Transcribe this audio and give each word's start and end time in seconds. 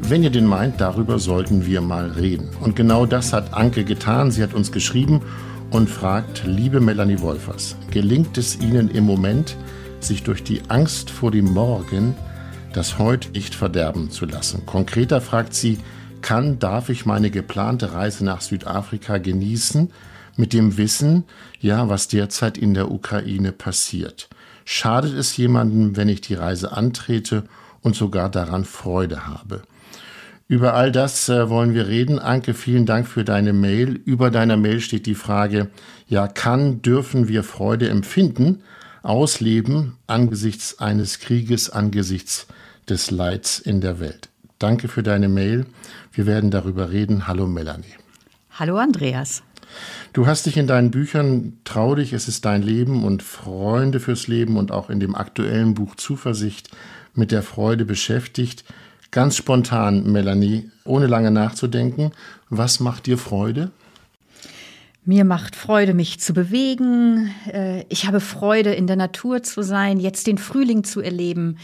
Wenn 0.00 0.22
ihr 0.22 0.30
den 0.30 0.46
meint, 0.46 0.80
darüber 0.80 1.18
sollten 1.18 1.66
wir 1.66 1.80
mal 1.80 2.10
reden. 2.10 2.50
Und 2.60 2.76
genau 2.76 3.06
das 3.06 3.32
hat 3.32 3.54
Anke 3.54 3.84
getan. 3.84 4.30
Sie 4.30 4.42
hat 4.42 4.54
uns 4.54 4.72
geschrieben 4.72 5.22
und 5.70 5.88
fragt, 5.88 6.44
liebe 6.44 6.80
Melanie 6.80 7.20
Wolfers, 7.20 7.76
gelingt 7.90 8.36
es 8.36 8.60
Ihnen 8.60 8.90
im 8.90 9.04
Moment, 9.04 9.56
sich 10.00 10.22
durch 10.22 10.42
die 10.42 10.62
Angst 10.68 11.10
vor 11.10 11.30
dem 11.30 11.52
Morgen 11.52 12.14
das 12.72 12.98
Heute 12.98 13.30
nicht 13.30 13.54
verderben 13.54 14.10
zu 14.10 14.26
lassen? 14.26 14.66
Konkreter 14.66 15.20
fragt 15.20 15.54
sie, 15.54 15.78
kann, 16.20 16.58
darf 16.58 16.88
ich 16.88 17.06
meine 17.06 17.30
geplante 17.30 17.92
Reise 17.92 18.24
nach 18.24 18.40
Südafrika 18.40 19.18
genießen, 19.18 19.90
mit 20.36 20.52
dem 20.52 20.76
Wissen, 20.78 21.24
ja, 21.60 21.88
was 21.88 22.08
derzeit 22.08 22.56
in 22.56 22.74
der 22.74 22.90
Ukraine 22.90 23.52
passiert? 23.52 24.28
Schadet 24.64 25.14
es 25.14 25.36
jemandem, 25.36 25.96
wenn 25.96 26.08
ich 26.08 26.20
die 26.20 26.34
Reise 26.34 26.72
antrete 26.72 27.44
und 27.82 27.96
sogar 27.96 28.30
daran 28.30 28.64
Freude 28.64 29.26
habe? 29.26 29.62
Über 30.48 30.74
all 30.74 30.92
das 30.92 31.28
äh, 31.28 31.48
wollen 31.48 31.74
wir 31.74 31.88
reden. 31.88 32.18
Anke, 32.18 32.54
vielen 32.54 32.86
Dank 32.86 33.06
für 33.06 33.24
deine 33.24 33.52
Mail. 33.52 34.00
Über 34.04 34.30
deiner 34.30 34.56
Mail 34.56 34.80
steht 34.80 35.06
die 35.06 35.14
Frage, 35.14 35.70
ja, 36.06 36.28
kann, 36.28 36.82
dürfen 36.82 37.28
wir 37.28 37.42
Freude 37.42 37.88
empfinden, 37.88 38.62
ausleben 39.02 39.94
angesichts 40.06 40.78
eines 40.78 41.20
Krieges, 41.20 41.70
angesichts 41.70 42.46
des 42.88 43.10
Leids 43.10 43.58
in 43.58 43.80
der 43.80 44.00
Welt? 44.00 44.28
Danke 44.58 44.88
für 44.88 45.02
deine 45.02 45.28
Mail. 45.28 45.66
Wir 46.12 46.26
werden 46.26 46.50
darüber 46.50 46.90
reden. 46.90 47.26
Hallo 47.26 47.46
Melanie. 47.46 47.96
Hallo 48.50 48.76
Andreas. 48.76 49.42
Du 50.12 50.26
hast 50.26 50.46
dich 50.46 50.56
in 50.56 50.66
deinen 50.66 50.90
Büchern 50.90 51.58
Trau 51.64 51.94
dich, 51.94 52.12
es 52.12 52.28
ist 52.28 52.44
dein 52.44 52.62
Leben 52.62 53.04
und 53.04 53.22
Freunde 53.22 53.98
fürs 54.00 54.28
Leben 54.28 54.56
und 54.56 54.70
auch 54.70 54.90
in 54.90 55.00
dem 55.00 55.14
aktuellen 55.14 55.74
Buch 55.74 55.96
Zuversicht 55.96 56.68
mit 57.14 57.32
der 57.32 57.42
Freude 57.42 57.84
beschäftigt. 57.84 58.64
Ganz 59.12 59.36
spontan, 59.36 60.10
Melanie, 60.10 60.70
ohne 60.86 61.06
lange 61.06 61.30
nachzudenken, 61.30 62.12
was 62.48 62.80
macht 62.80 63.04
dir 63.04 63.18
Freude? 63.18 63.70
Mir 65.04 65.26
macht 65.26 65.54
Freude, 65.54 65.92
mich 65.92 66.18
zu 66.18 66.32
bewegen. 66.32 67.30
Äh, 67.52 67.84
ich 67.90 68.06
habe 68.06 68.20
Freude, 68.20 68.72
in 68.72 68.86
der 68.86 68.96
Natur 68.96 69.42
zu 69.42 69.62
sein, 69.62 70.00
jetzt 70.00 70.26
den 70.26 70.38
Frühling 70.38 70.82
zu 70.82 71.02
erleben. 71.02 71.58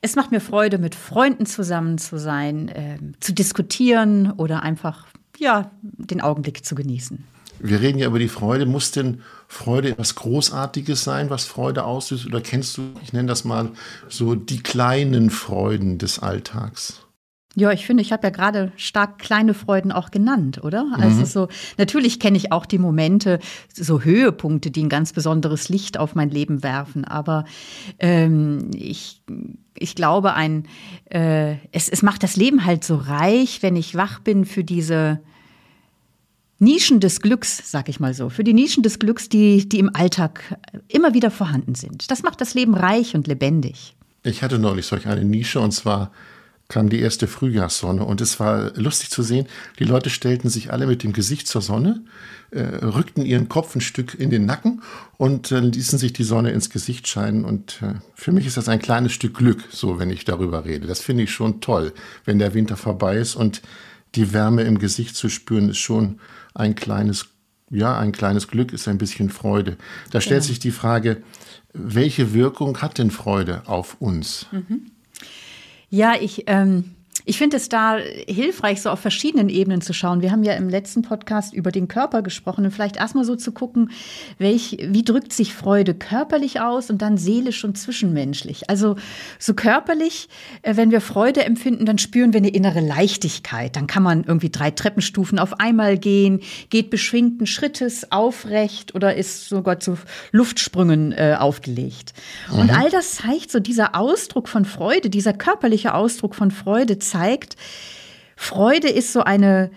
Es 0.00 0.14
macht 0.14 0.30
mir 0.30 0.40
Freude, 0.40 0.78
mit 0.78 0.94
Freunden 0.94 1.44
zusammen 1.44 1.98
zu 1.98 2.18
sein, 2.18 2.70
ähm, 2.72 3.14
zu 3.18 3.32
diskutieren 3.32 4.30
oder 4.36 4.62
einfach, 4.62 5.08
ja, 5.38 5.72
den 5.82 6.20
Augenblick 6.20 6.64
zu 6.64 6.76
genießen. 6.76 7.24
Wir 7.58 7.80
reden 7.80 7.98
ja 7.98 8.06
über 8.06 8.20
die 8.20 8.28
Freude. 8.28 8.64
Muss 8.64 8.92
denn 8.92 9.22
Freude 9.52 9.90
etwas 9.90 10.14
Großartiges 10.14 11.04
sein, 11.04 11.28
was 11.28 11.44
Freude 11.44 11.84
auslöst? 11.84 12.24
Oder 12.24 12.40
kennst 12.40 12.78
du, 12.78 12.94
ich 13.02 13.12
nenne 13.12 13.28
das 13.28 13.44
mal 13.44 13.70
so, 14.08 14.34
die 14.34 14.62
kleinen 14.62 15.28
Freuden 15.28 15.98
des 15.98 16.18
Alltags? 16.18 17.02
Ja, 17.54 17.70
ich 17.70 17.84
finde, 17.84 18.02
ich 18.02 18.12
habe 18.12 18.26
ja 18.26 18.30
gerade 18.30 18.72
stark 18.76 19.18
kleine 19.18 19.52
Freuden 19.52 19.92
auch 19.92 20.10
genannt, 20.10 20.64
oder? 20.64 20.86
Also 20.92 21.20
mhm. 21.20 21.24
So, 21.26 21.48
natürlich 21.76 22.18
kenne 22.18 22.38
ich 22.38 22.50
auch 22.50 22.64
die 22.64 22.78
Momente, 22.78 23.40
so 23.70 24.00
Höhepunkte, 24.00 24.70
die 24.70 24.84
ein 24.84 24.88
ganz 24.88 25.12
besonderes 25.12 25.68
Licht 25.68 25.98
auf 25.98 26.14
mein 26.14 26.30
Leben 26.30 26.62
werfen. 26.62 27.04
Aber 27.04 27.44
ähm, 27.98 28.70
ich, 28.74 29.22
ich 29.78 29.94
glaube, 29.94 30.32
ein, 30.32 30.66
äh, 31.10 31.56
es, 31.72 31.90
es 31.90 32.00
macht 32.00 32.22
das 32.22 32.36
Leben 32.36 32.64
halt 32.64 32.84
so 32.84 32.96
reich, 32.96 33.62
wenn 33.62 33.76
ich 33.76 33.94
wach 33.96 34.20
bin 34.20 34.46
für 34.46 34.64
diese 34.64 35.20
Nischen 36.62 37.00
des 37.00 37.20
Glücks, 37.20 37.60
sag 37.72 37.88
ich 37.88 37.98
mal 37.98 38.14
so, 38.14 38.28
für 38.28 38.44
die 38.44 38.54
Nischen 38.54 38.84
des 38.84 39.00
Glücks, 39.00 39.28
die, 39.28 39.68
die 39.68 39.80
im 39.80 39.90
Alltag 39.94 40.56
immer 40.86 41.12
wieder 41.12 41.32
vorhanden 41.32 41.74
sind. 41.74 42.08
Das 42.08 42.22
macht 42.22 42.40
das 42.40 42.54
Leben 42.54 42.74
reich 42.74 43.16
und 43.16 43.26
lebendig. 43.26 43.96
Ich 44.22 44.44
hatte 44.44 44.60
neulich 44.60 44.86
solch 44.86 45.08
eine 45.08 45.24
Nische 45.24 45.58
und 45.58 45.72
zwar 45.72 46.12
kam 46.68 46.88
die 46.88 47.00
erste 47.00 47.26
Frühjahrssonne 47.26 48.04
und 48.04 48.20
es 48.20 48.38
war 48.38 48.72
lustig 48.76 49.10
zu 49.10 49.24
sehen, 49.24 49.46
die 49.80 49.84
Leute 49.84 50.08
stellten 50.08 50.48
sich 50.48 50.72
alle 50.72 50.86
mit 50.86 51.02
dem 51.02 51.12
Gesicht 51.12 51.48
zur 51.48 51.62
Sonne, 51.62 52.04
äh, 52.52 52.60
rückten 52.62 53.26
ihren 53.26 53.48
Kopf 53.48 53.74
ein 53.74 53.80
Stück 53.80 54.14
in 54.14 54.30
den 54.30 54.46
Nacken 54.46 54.82
und 55.18 55.50
äh, 55.50 55.58
ließen 55.58 55.98
sich 55.98 56.12
die 56.12 56.22
Sonne 56.22 56.52
ins 56.52 56.70
Gesicht 56.70 57.08
scheinen 57.08 57.44
und 57.44 57.82
äh, 57.82 57.94
für 58.14 58.30
mich 58.30 58.46
ist 58.46 58.56
das 58.56 58.68
ein 58.68 58.78
kleines 58.78 59.12
Stück 59.12 59.34
Glück, 59.34 59.64
so 59.70 59.98
wenn 59.98 60.10
ich 60.10 60.24
darüber 60.24 60.64
rede. 60.64 60.86
Das 60.86 61.00
finde 61.00 61.24
ich 61.24 61.32
schon 61.32 61.60
toll, 61.60 61.92
wenn 62.24 62.38
der 62.38 62.54
Winter 62.54 62.76
vorbei 62.76 63.16
ist 63.16 63.34
und 63.34 63.62
die 64.14 64.32
Wärme 64.32 64.62
im 64.62 64.78
Gesicht 64.78 65.16
zu 65.16 65.28
spüren, 65.28 65.70
ist 65.70 65.78
schon 65.78 66.20
ein 66.54 66.74
kleines, 66.74 67.26
ja, 67.70 67.98
ein 67.98 68.12
kleines 68.12 68.48
Glück, 68.48 68.72
ist 68.72 68.88
ein 68.88 68.98
bisschen 68.98 69.30
Freude. 69.30 69.76
Da 70.10 70.20
stellt 70.20 70.42
ja. 70.42 70.48
sich 70.48 70.58
die 70.58 70.70
Frage, 70.70 71.22
welche 71.72 72.34
Wirkung 72.34 72.82
hat 72.82 72.98
denn 72.98 73.10
Freude 73.10 73.62
auf 73.66 73.96
uns? 74.00 74.46
Mhm. 74.52 74.90
Ja, 75.88 76.14
ich, 76.20 76.44
ähm, 76.46 76.94
ich 77.24 77.38
finde 77.38 77.56
es 77.56 77.68
da 77.68 77.96
hilfreich, 77.96 78.82
so 78.82 78.90
auf 78.90 79.00
verschiedenen 79.00 79.48
Ebenen 79.48 79.80
zu 79.80 79.92
schauen. 79.92 80.22
Wir 80.22 80.30
haben 80.30 80.42
ja 80.42 80.54
im 80.54 80.68
letzten 80.68 81.02
Podcast 81.02 81.54
über 81.54 81.70
den 81.70 81.88
Körper 81.88 82.22
gesprochen 82.22 82.64
und 82.64 82.70
vielleicht 82.70 82.96
erstmal 82.96 83.24
so 83.24 83.36
zu 83.36 83.52
gucken, 83.52 83.90
welch, 84.38 84.78
wie 84.80 85.04
drückt 85.04 85.32
sich 85.32 85.54
Freude 85.54 85.94
körperlich 85.94 86.60
aus 86.60 86.90
und 86.90 87.02
dann 87.02 87.16
seelisch 87.16 87.64
und 87.64 87.78
zwischenmenschlich. 87.78 88.68
Also 88.68 88.96
so 89.38 89.54
körperlich, 89.54 90.28
äh, 90.62 90.76
wenn 90.76 90.90
wir 90.90 91.00
Freude 91.00 91.44
empfinden, 91.44 91.86
dann 91.86 91.98
spüren 91.98 92.32
wir 92.32 92.38
eine 92.38 92.50
innere 92.50 92.80
Leichtigkeit. 92.80 93.76
Dann 93.76 93.86
kann 93.86 94.02
man 94.02 94.24
irgendwie 94.24 94.50
drei 94.50 94.70
Treppenstufen 94.70 95.38
auf 95.38 95.60
einmal 95.60 95.98
gehen, 95.98 96.40
geht 96.70 96.90
beschwingten 96.90 97.46
Schrittes 97.46 98.10
aufrecht 98.10 98.94
oder 98.94 99.14
ist 99.14 99.48
sogar 99.48 99.80
zu 99.80 99.98
Luftsprüngen 100.32 101.12
äh, 101.12 101.36
aufgelegt. 101.38 102.12
Mhm. 102.50 102.58
Und 102.58 102.70
all 102.70 102.90
das 102.90 103.12
zeigt 103.12 103.50
so 103.50 103.60
dieser 103.60 103.94
Ausdruck 103.94 104.48
von 104.48 104.64
Freude, 104.64 105.10
dieser 105.10 105.32
körperliche 105.32 105.94
Ausdruck 105.94 106.34
von 106.34 106.50
Freude 106.50 106.98
zeigt, 107.12 107.56
Freude 108.36 108.88
ist 108.88 109.12
so 109.12 109.22
eine, 109.22 109.70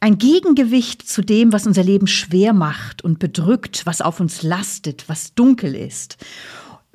ein 0.00 0.18
Gegengewicht 0.18 1.08
zu 1.08 1.22
dem, 1.22 1.52
was 1.52 1.66
unser 1.66 1.82
Leben 1.82 2.06
schwer 2.06 2.52
macht 2.52 3.02
und 3.02 3.18
bedrückt, 3.18 3.86
was 3.86 4.00
auf 4.00 4.20
uns 4.20 4.42
lastet, 4.42 5.08
was 5.08 5.34
dunkel 5.34 5.74
ist. 5.74 6.18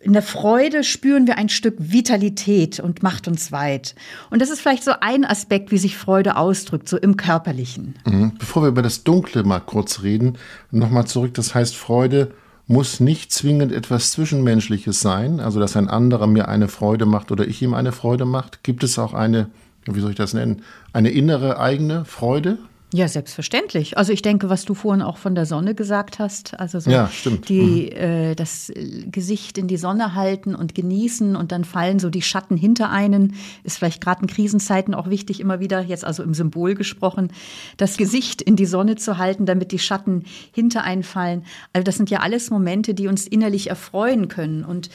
In 0.02 0.14
der 0.14 0.24
Freude 0.24 0.84
spüren 0.84 1.28
wir 1.28 1.38
ein 1.38 1.50
Stück 1.50 1.76
Vitalität 1.78 2.80
und 2.80 3.04
macht 3.04 3.28
uns 3.28 3.52
weit. 3.52 3.94
Und 4.32 4.42
das 4.42 4.50
ist 4.50 4.60
vielleicht 4.60 4.84
so 4.84 4.94
ein 5.00 5.26
Aspekt, 5.26 5.72
wie 5.72 5.78
sich 5.78 5.96
Freude 5.96 6.38
ausdrückt, 6.38 6.90
so 6.90 6.98
im 6.98 7.18
Körperlichen. 7.18 7.96
Mhm. 8.06 8.34
Bevor 8.40 8.64
wir 8.64 8.70
über 8.70 8.82
das 8.82 9.04
Dunkle 9.04 9.44
mal 9.44 9.60
kurz 9.60 10.02
reden, 10.02 10.40
nochmal 10.72 11.06
zurück. 11.06 11.36
Das 11.36 11.54
heißt, 11.54 11.76
Freude 11.76 12.34
muss 12.72 13.02
nicht 13.02 13.34
zwingend 13.34 13.74
etwas 13.74 14.12
Zwischenmenschliches 14.12 15.02
sein, 15.02 15.42
also 15.42 15.60
dass 15.60 15.76
ein 15.76 15.90
anderer 15.90 16.26
mir 16.26 16.48
eine 16.48 16.70
Freude 16.70 17.06
macht 17.06 17.32
oder 17.32 17.46
ich 17.46 17.62
ihm 17.62 17.74
eine 17.74 17.92
Freude 17.92 18.26
macht. 18.26 18.64
Gibt 18.64 18.84
es 18.84 18.98
auch 18.98 19.14
eine, 19.14 19.50
wie 19.86 20.00
soll 20.00 20.12
ich 20.12 20.16
das 20.16 20.34
nennen, 20.34 20.64
eine 20.94 21.10
innere 21.10 21.60
eigene 21.60 22.06
Freude? 22.06 22.58
Ja, 22.94 23.08
selbstverständlich. 23.08 23.98
Also 23.98 24.12
ich 24.12 24.22
denke, 24.22 24.50
was 24.50 24.66
du 24.66 24.74
vorhin 24.74 25.02
auch 25.02 25.18
von 25.18 25.34
der 25.34 25.46
Sonne 25.46 25.76
gesagt 25.76 26.20
hast, 26.20 26.60
also 26.60 26.82
so 26.82 26.92
ja, 26.92 27.08
stimmt. 27.08 27.48
die 27.48 27.90
mhm. 27.90 27.98
äh, 27.98 28.36
das 28.36 28.70
Gesicht 29.06 29.58
in 29.58 29.70
die 29.70 29.78
Sonne 29.78 30.14
halten 30.14 30.56
und 30.56 30.76
genießen 30.76 31.38
und 31.38 31.54
dann 31.54 31.64
fallen 31.64 32.00
so 32.00 32.10
die 32.10 32.22
Schatten 32.22 32.58
hinter 32.58 32.90
einen, 32.90 33.36
ist 33.64 33.78
vielleicht 33.78 34.02
gerade 34.02 34.24
in 34.24 34.28
Krisenzeiten 34.28 34.94
auch 34.94 35.10
wichtig, 35.10 35.40
immer 35.40 35.62
wieder, 35.62 35.80
jetzt 35.82 36.04
also 36.04 36.22
im 36.22 36.34
Symbol 36.34 36.76
gesprochen, 36.76 37.32
das 37.78 37.96
Gesicht 37.96 38.42
in 38.42 38.58
die 38.58 38.66
Sonne 38.66 38.98
zu 38.98 39.18
halten, 39.18 39.46
damit 39.46 39.72
die 39.72 39.80
Schatten 39.80 40.26
hinter 40.52 40.84
einen 40.84 41.04
fallen. 41.04 41.46
Also 41.72 41.86
das 41.86 41.96
sind 41.96 42.10
ja 42.10 42.20
alles 42.20 42.50
Momente, 42.50 42.94
die 42.94 43.08
uns 43.08 43.26
innerlich 43.26 43.70
erfreuen 43.70 44.28
können 44.28 44.66
und 44.66 44.90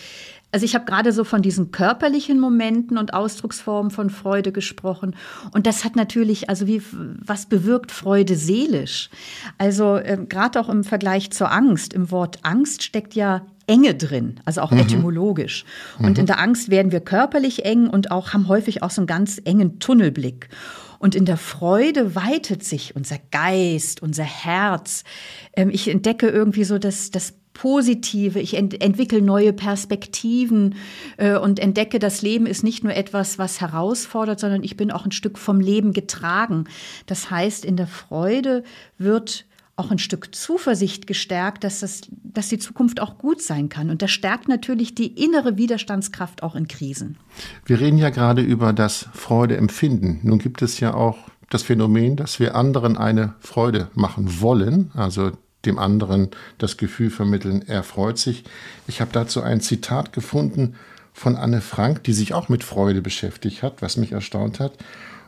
also 0.56 0.64
ich 0.64 0.74
habe 0.74 0.86
gerade 0.86 1.12
so 1.12 1.22
von 1.22 1.42
diesen 1.42 1.70
körperlichen 1.70 2.40
Momenten 2.40 2.96
und 2.96 3.12
Ausdrucksformen 3.12 3.90
von 3.90 4.08
Freude 4.08 4.52
gesprochen. 4.52 5.14
Und 5.52 5.66
das 5.66 5.84
hat 5.84 5.96
natürlich, 5.96 6.48
also 6.48 6.66
wie, 6.66 6.80
was 6.92 7.44
bewirkt 7.44 7.92
Freude 7.92 8.36
seelisch? 8.36 9.10
Also 9.58 9.96
äh, 9.98 10.16
gerade 10.26 10.58
auch 10.58 10.70
im 10.70 10.82
Vergleich 10.82 11.30
zur 11.30 11.52
Angst. 11.52 11.92
Im 11.92 12.10
Wort 12.10 12.38
Angst 12.40 12.82
steckt 12.82 13.14
ja 13.14 13.42
Enge 13.66 13.96
drin, 13.96 14.40
also 14.46 14.62
auch 14.62 14.70
mhm. 14.70 14.78
etymologisch. 14.78 15.66
Und 15.98 16.12
mhm. 16.12 16.20
in 16.20 16.26
der 16.26 16.40
Angst 16.40 16.70
werden 16.70 16.90
wir 16.90 17.00
körperlich 17.00 17.66
eng 17.66 17.88
und 17.88 18.10
auch 18.10 18.32
haben 18.32 18.48
häufig 18.48 18.82
auch 18.82 18.90
so 18.90 19.02
einen 19.02 19.06
ganz 19.06 19.38
engen 19.44 19.78
Tunnelblick. 19.78 20.48
Und 20.98 21.14
in 21.14 21.24
der 21.24 21.36
Freude 21.36 22.14
weitet 22.14 22.64
sich 22.64 22.96
unser 22.96 23.18
Geist, 23.30 24.02
unser 24.02 24.24
Herz. 24.24 25.04
Ähm, 25.54 25.70
ich 25.70 25.88
entdecke 25.88 26.28
irgendwie 26.28 26.64
so 26.64 26.78
das, 26.78 27.10
das 27.10 27.34
Positive, 27.56 28.38
ich 28.38 28.54
ent 28.54 28.82
entwickle 28.82 29.22
neue 29.22 29.54
Perspektiven 29.54 30.74
äh, 31.16 31.38
und 31.38 31.58
entdecke, 31.58 31.98
das 31.98 32.20
Leben 32.20 32.44
ist 32.44 32.62
nicht 32.62 32.84
nur 32.84 32.94
etwas, 32.94 33.38
was 33.38 33.62
herausfordert, 33.62 34.38
sondern 34.38 34.62
ich 34.62 34.76
bin 34.76 34.90
auch 34.90 35.06
ein 35.06 35.12
Stück 35.12 35.38
vom 35.38 35.58
Leben 35.58 35.94
getragen. 35.94 36.64
Das 37.06 37.30
heißt, 37.30 37.64
in 37.64 37.76
der 37.76 37.86
Freude 37.86 38.62
wird 38.98 39.46
auch 39.76 39.90
ein 39.90 39.98
Stück 39.98 40.34
Zuversicht 40.34 41.06
gestärkt, 41.06 41.62
dass, 41.62 41.80
das, 41.80 42.02
dass 42.10 42.48
die 42.48 42.58
Zukunft 42.58 43.00
auch 43.00 43.18
gut 43.18 43.42
sein 43.42 43.68
kann. 43.68 43.90
Und 43.90 44.00
das 44.00 44.10
stärkt 44.10 44.48
natürlich 44.48 44.94
die 44.94 45.22
innere 45.22 45.58
Widerstandskraft 45.58 46.42
auch 46.42 46.54
in 46.54 46.66
Krisen. 46.66 47.18
Wir 47.66 47.78
reden 47.78 47.98
ja 47.98 48.08
gerade 48.08 48.40
über 48.40 48.72
das 48.72 49.08
Freudeempfinden. 49.12 50.20
Nun 50.22 50.38
gibt 50.38 50.62
es 50.62 50.80
ja 50.80 50.94
auch 50.94 51.18
das 51.50 51.62
Phänomen, 51.62 52.16
dass 52.16 52.40
wir 52.40 52.54
anderen 52.56 52.96
eine 52.96 53.34
Freude 53.40 53.90
machen 53.94 54.40
wollen, 54.40 54.90
also 54.94 55.32
dem 55.66 55.78
anderen 55.78 56.30
das 56.58 56.76
Gefühl 56.76 57.10
vermitteln, 57.10 57.62
er 57.66 57.82
freut 57.82 58.18
sich. 58.18 58.44
Ich 58.86 59.00
habe 59.00 59.10
dazu 59.12 59.42
ein 59.42 59.60
Zitat 59.60 60.12
gefunden 60.12 60.74
von 61.12 61.36
Anne 61.36 61.60
Frank, 61.60 62.04
die 62.04 62.12
sich 62.12 62.34
auch 62.34 62.48
mit 62.48 62.64
Freude 62.64 63.02
beschäftigt 63.02 63.62
hat, 63.62 63.82
was 63.82 63.96
mich 63.96 64.12
erstaunt 64.12 64.60
hat. 64.60 64.72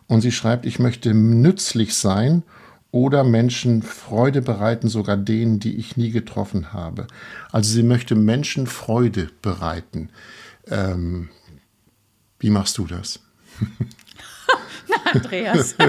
Und 0.07 0.21
sie 0.21 0.33
schreibt, 0.33 0.65
ich 0.65 0.79
möchte 0.79 1.13
nützlich 1.13 1.95
sein 1.95 2.43
oder 2.91 3.23
Menschen 3.23 3.83
Freude 3.83 4.41
bereiten, 4.43 4.89
sogar 4.89 5.17
denen, 5.17 5.61
die 5.61 5.77
ich 5.77 5.97
nie 5.97 6.11
getroffen 6.11 6.73
habe. 6.73 7.07
Also 7.53 7.73
sie 7.73 7.83
möchte 7.83 8.15
Menschen 8.15 8.67
Freude 8.67 9.29
bereiten. 9.43 10.11
Ähm, 10.69 11.29
wie 12.39 12.51
machst 12.51 12.79
du 12.79 12.87
das? 12.87 13.21
Andreas. 15.13 15.75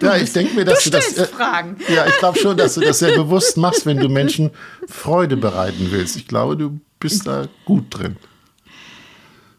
ja, 0.00 0.16
ich 0.16 0.32
denke 0.32 0.54
mir, 0.54 0.64
dass 0.64 0.82
du, 0.84 0.90
du 0.90 0.96
das. 0.96 1.16
Äh, 1.16 1.26
Fragen. 1.26 1.76
Ja, 1.88 2.06
ich 2.06 2.16
glaube 2.18 2.38
schon, 2.38 2.56
dass 2.56 2.74
du 2.74 2.80
das 2.80 2.98
sehr 2.98 3.14
bewusst 3.14 3.56
machst, 3.56 3.86
wenn 3.86 3.98
du 3.98 4.08
Menschen 4.08 4.50
Freude 4.88 5.36
bereiten 5.36 5.88
willst. 5.90 6.16
Ich 6.16 6.26
glaube, 6.26 6.56
du 6.56 6.80
bist 6.98 7.26
da 7.26 7.46
gut 7.64 7.84
drin. 7.90 8.16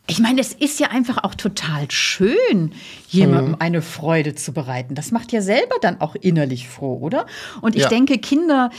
Ich 0.10 0.20
meine, 0.20 0.40
es 0.40 0.54
ist 0.54 0.80
ja 0.80 0.88
einfach 0.88 1.26
auch 1.26 1.36
total 1.36 1.92
schön, 1.92 2.72
jemandem 3.10 3.50
mhm. 3.50 3.58
eine 3.60 3.82
Freude 3.82 4.36
zu 4.36 4.54
bereiten. 4.54 4.96
Das 4.96 5.12
macht 5.12 5.34
ja 5.34 5.42
selber 5.42 5.76
dann 5.82 6.00
auch 6.00 6.16
innerlich 6.16 6.70
froh, 6.70 6.98
oder? 7.02 7.26
Und 7.60 7.76
ich 7.76 7.84
ja. 7.84 7.90
denke, 7.90 8.18
Kinder 8.18 8.70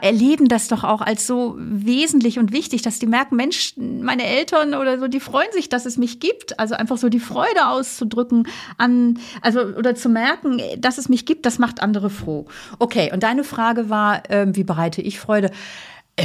erleben 0.00 0.48
das 0.48 0.68
doch 0.68 0.82
auch 0.82 1.02
als 1.02 1.26
so 1.26 1.54
wesentlich 1.58 2.38
und 2.38 2.50
wichtig, 2.52 2.80
dass 2.80 2.98
die 2.98 3.06
merken, 3.06 3.36
Mensch, 3.36 3.74
meine 3.76 4.24
Eltern 4.24 4.72
oder 4.72 4.98
so, 4.98 5.06
die 5.06 5.20
freuen 5.20 5.52
sich, 5.52 5.68
dass 5.68 5.84
es 5.84 5.98
mich 5.98 6.18
gibt. 6.18 6.58
Also 6.58 6.74
einfach 6.74 6.96
so 6.96 7.10
die 7.10 7.20
Freude 7.20 7.68
auszudrücken 7.68 8.48
an, 8.78 9.18
also 9.42 9.60
oder 9.60 9.94
zu 9.94 10.08
merken, 10.08 10.62
dass 10.78 10.96
es 10.96 11.10
mich 11.10 11.26
gibt, 11.26 11.44
das 11.44 11.58
macht 11.58 11.82
andere 11.82 12.08
froh. 12.08 12.46
Okay, 12.78 13.10
und 13.12 13.22
deine 13.22 13.44
Frage 13.44 13.90
war, 13.90 14.28
äh, 14.30 14.46
wie 14.56 14.64
bereite 14.64 15.02
ich 15.02 15.20
Freude? 15.20 15.50
Äh, 16.16 16.24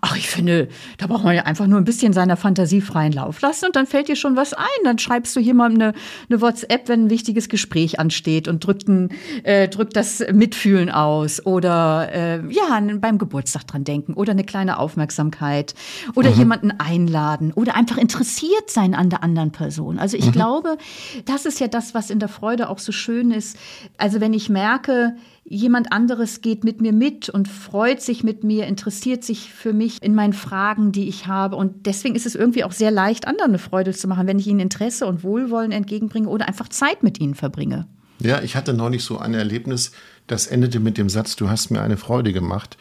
Ach, 0.00 0.16
ich 0.16 0.28
finde, 0.28 0.68
da 0.98 1.06
braucht 1.06 1.24
man 1.24 1.34
ja 1.34 1.42
einfach 1.42 1.66
nur 1.66 1.78
ein 1.78 1.84
bisschen 1.84 2.12
seiner 2.12 2.36
Fantasie 2.36 2.80
freien 2.80 3.12
Lauf 3.12 3.40
lassen 3.40 3.66
und 3.66 3.76
dann 3.76 3.86
fällt 3.86 4.08
dir 4.08 4.16
schon 4.16 4.36
was 4.36 4.52
ein. 4.52 4.64
Dann 4.84 4.98
schreibst 4.98 5.34
du 5.36 5.40
jemandem 5.40 5.82
eine, 5.82 5.94
eine 6.28 6.40
WhatsApp, 6.40 6.88
wenn 6.88 7.04
ein 7.04 7.10
wichtiges 7.10 7.48
Gespräch 7.48 7.98
ansteht 7.98 8.48
und 8.48 8.64
drückt, 8.64 8.88
ein, 8.88 9.10
äh, 9.42 9.68
drückt 9.68 9.96
das 9.96 10.24
Mitfühlen 10.32 10.90
aus 10.90 11.44
oder 11.44 12.08
äh, 12.12 12.52
ja, 12.52 12.80
beim 12.96 13.18
Geburtstag 13.18 13.66
dran 13.66 13.84
denken 13.84 14.14
oder 14.14 14.32
eine 14.32 14.44
kleine 14.44 14.78
Aufmerksamkeit 14.78 15.74
oder 16.14 16.30
mhm. 16.30 16.38
jemanden 16.38 16.70
einladen 16.72 17.52
oder 17.52 17.76
einfach 17.76 17.96
interessiert 17.96 18.70
sein 18.70 18.94
an 18.94 19.10
der 19.10 19.22
anderen 19.22 19.52
Person. 19.52 19.98
Also 19.98 20.16
ich 20.16 20.26
mhm. 20.26 20.32
glaube, 20.32 20.78
das 21.24 21.46
ist 21.46 21.60
ja 21.60 21.68
das, 21.68 21.94
was 21.94 22.10
in 22.10 22.18
der 22.18 22.28
Freude 22.28 22.68
auch 22.68 22.78
so 22.78 22.92
schön 22.92 23.30
ist. 23.30 23.56
Also 23.98 24.20
wenn 24.20 24.32
ich 24.32 24.48
merke, 24.48 25.14
jemand 25.44 25.92
anderes 25.92 26.40
geht 26.40 26.64
mit 26.64 26.80
mir 26.80 26.92
mit 26.92 27.28
und 27.28 27.48
freut 27.48 28.00
sich 28.00 28.24
mit 28.24 28.44
mir, 28.44 28.66
interessiert 28.66 29.24
sich 29.24 29.52
für 29.52 29.72
mich 29.72 30.02
in 30.02 30.14
meinen 30.14 30.32
Fragen, 30.32 30.90
die 30.90 31.08
ich 31.08 31.26
habe. 31.26 31.56
Und 31.56 31.86
deswegen 31.86 32.14
ist 32.14 32.26
es 32.26 32.34
irgendwie 32.34 32.64
auch 32.64 32.72
sehr 32.72 32.90
leicht, 32.90 33.28
anderen 33.28 33.52
eine 33.52 33.58
Freude 33.58 33.92
zu 33.92 34.08
machen, 34.08 34.26
wenn 34.26 34.38
ich 34.38 34.46
ihnen 34.46 34.60
Interesse 34.60 35.06
und 35.06 35.22
Wohlwollen 35.22 35.72
entgegenbringe 35.72 36.28
oder 36.28 36.48
einfach 36.48 36.68
Zeit 36.68 37.02
mit 37.02 37.20
ihnen 37.20 37.34
verbringe. 37.34 37.86
Ja, 38.20 38.40
ich 38.40 38.56
hatte 38.56 38.72
neulich 38.72 39.04
so 39.04 39.18
ein 39.18 39.34
Erlebnis, 39.34 39.92
das 40.26 40.46
endete 40.46 40.80
mit 40.80 40.96
dem 40.96 41.08
Satz, 41.08 41.36
du 41.36 41.50
hast 41.50 41.70
mir 41.70 41.82
eine 41.82 41.96
Freude 41.96 42.32
gemacht. 42.32 42.78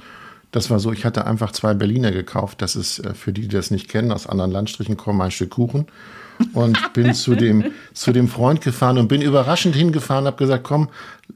Das 0.53 0.69
war 0.69 0.79
so, 0.79 0.91
ich 0.93 1.03
hatte 1.03 1.25
einfach 1.25 1.51
zwei 1.51 1.73
Berliner 1.73 2.11
gekauft. 2.11 2.61
Das 2.61 2.75
ist 2.75 2.99
äh, 2.99 3.15
für 3.15 3.33
die, 3.33 3.41
die 3.41 3.47
das 3.55 3.71
nicht 3.71 3.89
kennen, 3.89 4.11
aus 4.11 4.27
anderen 4.27 4.51
Landstrichen 4.51 4.95
kommen, 4.95 5.19
ein 5.19 5.31
Stück 5.31 5.49
Kuchen 5.49 5.87
und 6.53 6.93
bin 6.93 7.13
zu 7.15 7.35
dem, 7.35 7.71
zu 7.93 8.13
dem 8.13 8.27
Freund 8.27 8.61
gefahren 8.61 8.99
und 8.99 9.07
bin 9.07 9.21
überraschend 9.21 9.75
hingefahren, 9.75 10.25
habe 10.25 10.37
gesagt, 10.37 10.63
komm, 10.63 10.89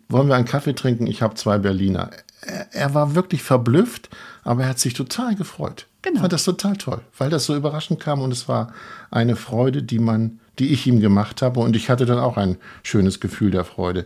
wollen 0.07 0.27
wir 0.27 0.35
einen 0.35 0.45
Kaffee 0.45 0.73
trinken? 0.73 1.07
Ich 1.07 1.23
habe 1.23 1.33
zwei 1.33 1.57
Berliner. 1.57 2.11
Er, 2.41 2.67
er, 2.71 2.93
war 2.93 3.15
wirklich 3.15 3.41
verblüfft, 3.41 4.09
aber 4.43 4.63
er 4.63 4.69
hat 4.69 4.79
sich 4.79 4.93
total 4.93 5.35
gefreut. 5.35 5.87
Genau. 6.03 6.21
Fand 6.21 6.33
das 6.33 6.43
total 6.43 6.77
toll, 6.77 7.01
weil 7.17 7.31
das 7.31 7.45
so 7.45 7.55
überraschend 7.55 7.99
kam 7.99 8.21
und 8.21 8.31
es 8.31 8.47
war 8.47 8.71
eine 9.09 9.35
Freude, 9.35 9.81
die 9.81 9.99
man, 9.99 10.39
die 10.59 10.67
ich 10.67 10.85
ihm 10.85 10.99
gemacht 10.99 11.41
habe 11.41 11.59
und 11.59 11.75
ich 11.75 11.89
hatte 11.89 12.05
dann 12.05 12.19
auch 12.19 12.37
ein 12.37 12.57
schönes 12.83 13.19
Gefühl 13.19 13.49
der 13.49 13.65
Freude. 13.65 14.05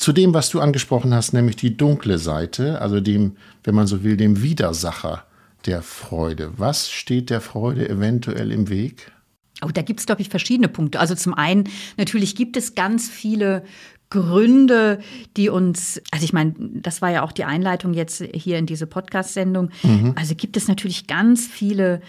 Zu 0.00 0.14
dem, 0.14 0.32
was 0.32 0.48
du 0.48 0.60
angesprochen 0.60 1.12
hast, 1.12 1.34
nämlich 1.34 1.56
die 1.56 1.76
dunkle 1.76 2.16
Seite, 2.16 2.80
also 2.80 3.00
dem, 3.00 3.36
wenn 3.64 3.74
man 3.74 3.86
so 3.86 4.02
will, 4.02 4.16
dem 4.16 4.42
Widersacher 4.42 5.26
der 5.66 5.82
Freude. 5.82 6.52
Was 6.56 6.90
steht 6.90 7.28
der 7.28 7.42
Freude 7.42 7.86
eventuell 7.86 8.50
im 8.50 8.70
Weg? 8.70 9.12
Oh, 9.60 9.68
da 9.68 9.82
gibt 9.82 10.00
es, 10.00 10.06
glaube 10.06 10.22
ich, 10.22 10.30
verschiedene 10.30 10.68
Punkte. 10.68 11.00
Also 11.00 11.14
zum 11.14 11.34
einen, 11.34 11.64
natürlich 11.98 12.34
gibt 12.34 12.56
es 12.56 12.74
ganz 12.74 13.10
viele 13.10 13.62
Gründe, 14.08 15.00
die 15.36 15.50
uns, 15.50 16.00
also 16.10 16.24
ich 16.24 16.32
meine, 16.32 16.54
das 16.58 17.02
war 17.02 17.10
ja 17.10 17.22
auch 17.22 17.32
die 17.32 17.44
Einleitung 17.44 17.92
jetzt 17.92 18.24
hier 18.32 18.56
in 18.56 18.64
diese 18.64 18.86
Podcast-Sendung. 18.86 19.68
Mhm. 19.82 20.14
Also 20.16 20.34
gibt 20.34 20.56
es 20.56 20.66
natürlich 20.66 21.08
ganz 21.08 21.46
viele 21.46 22.00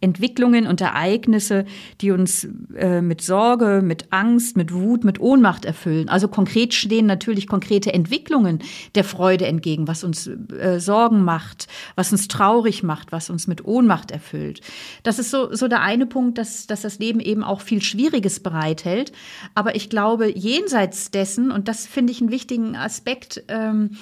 Entwicklungen 0.00 0.66
und 0.66 0.80
Ereignisse, 0.82 1.64
die 2.00 2.10
uns 2.10 2.46
äh, 2.76 3.00
mit 3.00 3.22
Sorge, 3.22 3.80
mit 3.82 4.12
Angst, 4.12 4.56
mit 4.56 4.72
Wut, 4.72 5.02
mit 5.02 5.18
Ohnmacht 5.18 5.64
erfüllen. 5.64 6.10
Also 6.10 6.28
konkret 6.28 6.74
stehen 6.74 7.06
natürlich 7.06 7.46
konkrete 7.46 7.92
Entwicklungen 7.94 8.58
der 8.94 9.04
Freude 9.04 9.46
entgegen, 9.46 9.88
was 9.88 10.04
uns 10.04 10.26
äh, 10.26 10.78
Sorgen 10.78 11.24
macht, 11.24 11.68
was 11.94 12.12
uns 12.12 12.28
traurig 12.28 12.82
macht, 12.82 13.12
was 13.12 13.30
uns 13.30 13.46
mit 13.46 13.64
Ohnmacht 13.64 14.10
erfüllt. 14.10 14.60
Das 15.04 15.18
ist 15.18 15.30
so, 15.30 15.54
so 15.54 15.68
der 15.68 15.80
eine 15.80 16.06
Punkt, 16.06 16.36
dass, 16.36 16.66
dass 16.66 16.82
das 16.82 16.98
Leben 16.98 17.20
eben 17.20 17.42
auch 17.42 17.62
viel 17.62 17.82
Schwieriges 17.82 18.40
bereithält. 18.40 19.12
Aber 19.54 19.74
ich 19.74 19.88
glaube, 19.88 20.30
jenseits 20.30 21.10
dessen, 21.12 21.50
und 21.50 21.66
das 21.66 21.86
finde 21.86 22.12
ich 22.12 22.20
einen 22.20 22.30
wichtigen 22.30 22.76
Aspekt, 22.76 23.42
ähm, 23.48 23.92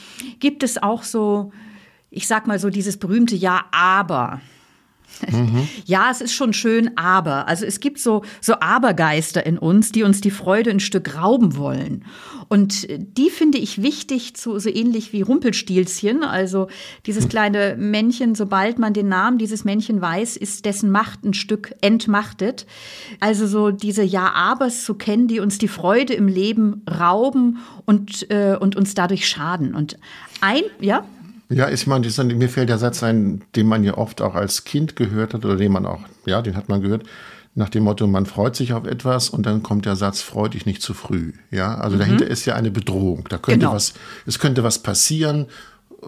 gibt 0.41 0.65
es 0.65 0.83
auch 0.83 1.05
so, 1.05 1.53
ich 2.11 2.27
sag 2.27 2.49
mal 2.49 2.59
so 2.59 2.71
dieses 2.71 2.97
berühmte 2.97 3.37
Ja, 3.37 3.67
aber. 3.71 4.41
Mhm. 5.31 5.69
Ja, 5.84 6.10
es 6.10 6.20
ist 6.20 6.34
schon 6.34 6.53
schön, 6.53 6.96
aber. 6.96 7.48
Also 7.48 7.65
es 7.65 7.81
gibt 7.81 7.98
so, 7.98 8.22
so 8.41 8.55
Abergeister 8.60 9.44
in 9.44 9.58
uns, 9.58 9.93
die 9.93 10.03
uns 10.03 10.20
die 10.20 10.31
Freude 10.31 10.70
ein 10.70 10.81
Stück 10.81 11.17
rauben 11.17 11.56
wollen. 11.56 12.05
Und 12.48 12.86
die 12.91 13.31
finde 13.31 13.58
ich 13.58 13.82
wichtig, 13.82 14.34
zu, 14.34 14.58
so 14.58 14.69
ähnlich 14.69 15.13
wie 15.13 15.22
Rumpelstilzchen. 15.22 16.22
Also 16.22 16.69
dieses 17.06 17.29
kleine 17.29 17.77
Männchen, 17.79 18.34
sobald 18.34 18.79
man 18.79 18.93
den 18.93 19.08
Namen 19.08 19.39
dieses 19.39 19.65
Männchen 19.65 20.01
weiß, 20.01 20.36
ist 20.36 20.65
dessen 20.67 20.91
Macht 20.91 21.25
ein 21.25 21.34
Stück 21.34 21.75
entmachtet. 21.81 22.67
Also 23.20 23.46
so 23.46 23.70
diese 23.70 24.03
Ja-Abers 24.03 24.84
zu 24.84 24.94
kennen, 24.94 25.29
die 25.29 25.41
uns 25.41 25.58
die 25.58 25.69
Freude 25.69 26.15
im 26.15 26.29
Leben 26.29 26.82
rauben 26.91 27.58
und, 27.86 28.31
äh, 28.31 28.56
und 28.60 28.77
uns 28.77 28.94
dadurch 28.94 29.27
schaden. 29.27 29.75
Und 29.75 29.96
ein, 30.41 30.63
ja? 30.81 31.05
Ja, 31.55 31.69
ich 31.69 31.87
meine, 31.87 32.09
mir 32.35 32.49
fällt 32.49 32.69
der 32.69 32.79
Satz 32.79 33.03
ein, 33.03 33.43
den 33.56 33.67
man 33.67 33.85
ja 33.85 33.97
oft 33.97 34.21
auch 34.23 34.35
als 34.35 34.65
Kind 34.65 34.97
gehört 34.97 35.35
hat 35.35 35.44
oder 35.44 35.56
den 35.56 35.73
man 35.73 35.87
auch, 35.87 36.01
ja, 36.27 36.43
den 36.43 36.56
hat 36.56 36.69
man 36.69 36.81
gehört, 36.81 37.05
nach 37.55 37.69
dem 37.69 37.85
Motto, 37.85 38.06
man 38.06 38.25
freut 38.25 38.56
sich 38.56 38.73
auf 38.73 38.87
etwas 38.87 39.29
und 39.29 39.44
dann 39.44 39.63
kommt 39.63 39.85
der 39.85 39.97
Satz, 39.97 40.23
freu 40.23 40.49
dich 40.49 40.65
nicht 40.65 40.81
zu 40.81 40.94
früh. 40.94 41.32
Ja, 41.51 41.75
also 41.75 41.97
mhm. 41.97 42.01
dahinter 42.01 42.27
ist 42.27 42.47
ja 42.47 42.55
eine 42.55 42.71
Bedrohung. 42.71 43.27
Da 43.29 43.37
könnte 43.37 43.61
genau. 43.61 43.75
was, 43.75 43.93
es 44.27 44.39
könnte 44.39 44.65
was 44.65 44.79
passieren, 44.79 45.47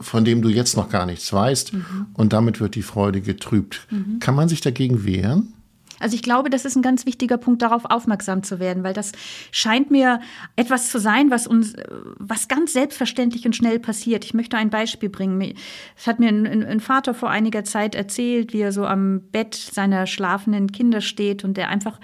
von 0.01 0.25
dem 0.25 0.43
du 0.43 0.49
jetzt 0.49 0.77
noch 0.77 0.89
gar 0.89 1.07
nichts 1.07 1.33
weißt 1.33 1.75
mhm. 1.75 2.07
und 2.15 2.33
damit 2.33 2.61
wird 2.61 2.75
die 2.75 2.83
Freude 2.83 3.21
getrübt. 3.21 3.87
Mhm. 3.91 4.19
Kann 4.21 4.35
man 4.35 4.49
sich 4.49 4.61
dagegen 4.61 5.05
wehren? 5.05 5.53
Also 6.01 6.17
ich 6.17 6.23
glaube, 6.23 6.51
das 6.51 6.65
ist 6.65 6.77
ein 6.77 6.83
ganz 6.83 7.07
wichtiger 7.07 7.37
Punkt, 7.39 7.63
darauf 7.63 7.85
aufmerksam 7.85 8.43
zu 8.43 8.59
werden, 8.59 8.83
weil 8.83 8.95
das 8.95 9.13
scheint 9.51 9.91
mir 9.91 10.21
etwas 10.57 10.91
zu 10.91 10.99
sein, 10.99 11.31
was 11.31 11.47
uns, 11.47 11.75
was 12.19 12.49
ganz 12.49 12.73
selbstverständlich 12.73 13.47
und 13.47 13.57
schnell 13.57 13.79
passiert. 13.79 14.25
Ich 14.25 14.35
möchte 14.35 14.57
ein 14.57 14.71
Beispiel 14.71 15.09
bringen. 15.09 15.55
Es 15.97 16.07
hat 16.07 16.21
mir 16.21 16.29
ein, 16.29 16.65
ein 16.65 16.81
Vater 16.81 17.15
vor 17.15 17.31
einiger 17.31 17.65
Zeit 17.65 17.95
erzählt, 17.95 18.53
wie 18.53 18.61
er 18.61 18.73
so 18.73 18.87
am 18.87 19.21
Bett 19.33 19.55
seiner 19.55 20.07
schlafenden 20.07 20.73
Kinder 20.73 21.01
steht 21.01 21.45
und 21.45 21.57
der 21.57 21.69
einfach 21.69 21.99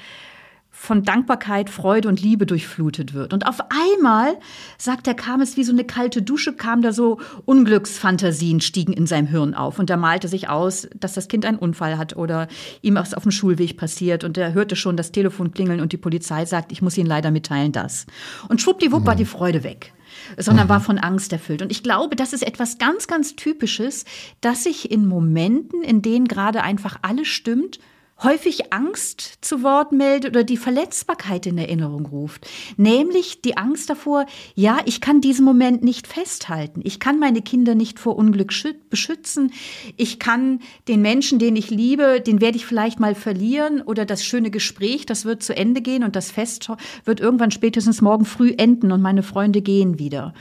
von 0.80 1.02
Dankbarkeit, 1.02 1.68
Freude 1.68 2.08
und 2.08 2.22
Liebe 2.22 2.46
durchflutet 2.46 3.12
wird. 3.12 3.34
Und 3.34 3.46
auf 3.46 3.58
einmal, 3.68 4.38
sagt 4.78 5.06
er, 5.06 5.12
kam 5.12 5.42
es 5.42 5.58
wie 5.58 5.62
so 5.62 5.72
eine 5.72 5.84
kalte 5.84 6.22
Dusche, 6.22 6.54
kam 6.54 6.80
da 6.80 6.90
so 6.94 7.20
Unglücksfantasien 7.44 8.62
stiegen 8.62 8.94
in 8.94 9.06
seinem 9.06 9.26
Hirn 9.26 9.52
auf. 9.52 9.78
Und 9.78 9.90
er 9.90 9.98
malte 9.98 10.26
sich 10.26 10.48
aus, 10.48 10.88
dass 10.98 11.12
das 11.12 11.28
Kind 11.28 11.44
einen 11.44 11.58
Unfall 11.58 11.98
hat 11.98 12.16
oder 12.16 12.48
ihm 12.80 12.94
was 12.94 13.12
auf 13.12 13.24
dem 13.24 13.30
Schulweg 13.30 13.76
passiert. 13.76 14.24
Und 14.24 14.38
er 14.38 14.54
hörte 14.54 14.74
schon 14.74 14.96
das 14.96 15.12
Telefon 15.12 15.52
klingeln 15.52 15.82
und 15.82 15.92
die 15.92 15.98
Polizei 15.98 16.46
sagt, 16.46 16.72
ich 16.72 16.80
muss 16.80 16.96
Ihnen 16.96 17.06
leider 17.06 17.30
mitteilen, 17.30 17.72
das. 17.72 18.06
Und 18.48 18.62
schwuppdiwupp 18.62 19.02
mhm. 19.02 19.06
war 19.06 19.16
die 19.16 19.26
Freude 19.26 19.62
weg 19.62 19.92
sondern 20.36 20.66
mhm. 20.66 20.70
war 20.70 20.80
von 20.80 20.98
Angst 20.98 21.32
erfüllt. 21.32 21.62
Und 21.62 21.70
ich 21.70 21.84
glaube, 21.84 22.16
das 22.16 22.32
ist 22.32 22.42
etwas 22.42 22.78
ganz, 22.78 23.06
ganz 23.06 23.36
Typisches, 23.36 24.04
dass 24.40 24.64
sich 24.64 24.90
in 24.90 25.06
Momenten, 25.06 25.82
in 25.82 26.02
denen 26.02 26.26
gerade 26.26 26.62
einfach 26.62 26.98
alles 27.02 27.28
stimmt, 27.28 27.78
häufig 28.22 28.72
Angst 28.72 29.38
zu 29.40 29.62
Wort 29.62 29.92
meldet 29.92 30.30
oder 30.30 30.44
die 30.44 30.56
Verletzbarkeit 30.56 31.46
in 31.46 31.58
Erinnerung 31.58 32.06
ruft. 32.06 32.46
Nämlich 32.76 33.42
die 33.42 33.56
Angst 33.56 33.90
davor, 33.90 34.26
ja, 34.54 34.78
ich 34.84 35.00
kann 35.00 35.20
diesen 35.20 35.44
Moment 35.44 35.82
nicht 35.82 36.06
festhalten. 36.06 36.80
Ich 36.84 37.00
kann 37.00 37.18
meine 37.18 37.42
Kinder 37.42 37.74
nicht 37.74 37.98
vor 37.98 38.16
Unglück 38.16 38.52
beschützen. 38.90 39.52
Ich 39.96 40.18
kann 40.18 40.60
den 40.88 41.02
Menschen, 41.02 41.38
den 41.38 41.56
ich 41.56 41.70
liebe, 41.70 42.20
den 42.20 42.40
werde 42.40 42.56
ich 42.56 42.66
vielleicht 42.66 43.00
mal 43.00 43.14
verlieren 43.14 43.80
oder 43.82 44.04
das 44.04 44.24
schöne 44.24 44.50
Gespräch, 44.50 45.06
das 45.06 45.24
wird 45.24 45.42
zu 45.42 45.56
Ende 45.56 45.80
gehen 45.80 46.04
und 46.04 46.16
das 46.16 46.30
Fest 46.30 46.70
wird 47.04 47.20
irgendwann 47.20 47.50
spätestens 47.50 48.00
morgen 48.00 48.24
früh 48.24 48.52
enden 48.56 48.92
und 48.92 49.00
meine 49.00 49.22
Freunde 49.22 49.62
gehen 49.62 49.98
wieder. 49.98 50.34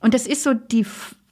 Und 0.00 0.14
das 0.14 0.26
ist 0.26 0.44
so 0.44 0.54
die 0.54 0.86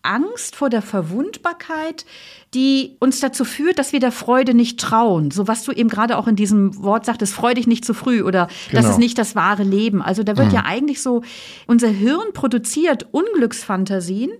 Angst 0.07 0.57
vor 0.57 0.71
der 0.71 0.83
Verwundbarkeit, 0.83 2.07
die 2.55 2.97
uns 3.01 3.21
dazu 3.21 3.45
führt, 3.45 3.79
dass 3.79 3.93
wir 3.93 4.01
der 4.01 4.13
Freude 4.13 4.55
nicht 4.55 4.81
trauen. 4.81 5.31
So 5.31 5.49
was 5.49 5.65
du 5.65 5.73
eben 5.73 5.89
gerade 5.89 6.17
auch 6.17 6.27
in 6.27 6.37
diesem 6.37 6.83
Wort 6.83 7.05
sagtest, 7.05 7.35
freu 7.35 7.55
dich 7.55 7.67
nicht 7.67 7.85
zu 7.85 7.93
früh 7.93 8.23
oder 8.23 8.49
genau. 8.71 8.83
das 8.83 8.93
ist 8.93 8.99
nicht 8.99 9.19
das 9.19 9.35
wahre 9.35 9.63
Leben. 9.63 10.01
Also 10.03 10.23
da 10.23 10.37
wird 10.37 10.49
mhm. 10.49 10.55
ja 10.55 10.65
eigentlich 10.65 11.03
so, 11.03 11.23
unser 11.67 11.89
Hirn 11.89 12.33
produziert 12.33 13.07
Unglücksfantasien 13.11 14.31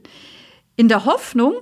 in 0.77 0.89
der 0.89 1.05
Hoffnung, 1.05 1.55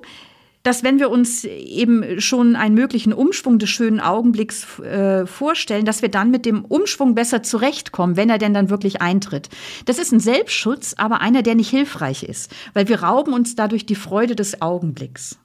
dass 0.64 0.82
wenn 0.82 0.98
wir 0.98 1.10
uns 1.10 1.44
eben 1.44 2.20
schon 2.20 2.56
einen 2.56 2.74
möglichen 2.74 3.12
Umschwung 3.12 3.58
des 3.58 3.68
schönen 3.68 4.00
Augenblicks 4.00 4.80
äh, 4.80 5.26
vorstellen, 5.26 5.84
dass 5.84 6.02
wir 6.02 6.08
dann 6.08 6.30
mit 6.30 6.46
dem 6.46 6.64
Umschwung 6.64 7.14
besser 7.14 7.42
zurechtkommen, 7.42 8.16
wenn 8.16 8.30
er 8.30 8.38
denn 8.38 8.54
dann 8.54 8.70
wirklich 8.70 9.00
eintritt. 9.02 9.50
Das 9.84 9.98
ist 9.98 10.10
ein 10.10 10.20
Selbstschutz, 10.20 10.94
aber 10.96 11.20
einer, 11.20 11.42
der 11.42 11.54
nicht 11.54 11.68
hilfreich 11.68 12.24
ist, 12.24 12.50
weil 12.72 12.88
wir 12.88 13.02
rauben 13.02 13.34
uns 13.34 13.54
dadurch 13.54 13.84
die 13.84 13.94
Freude 13.94 14.34
des 14.34 14.62
Augenblicks. 14.62 15.38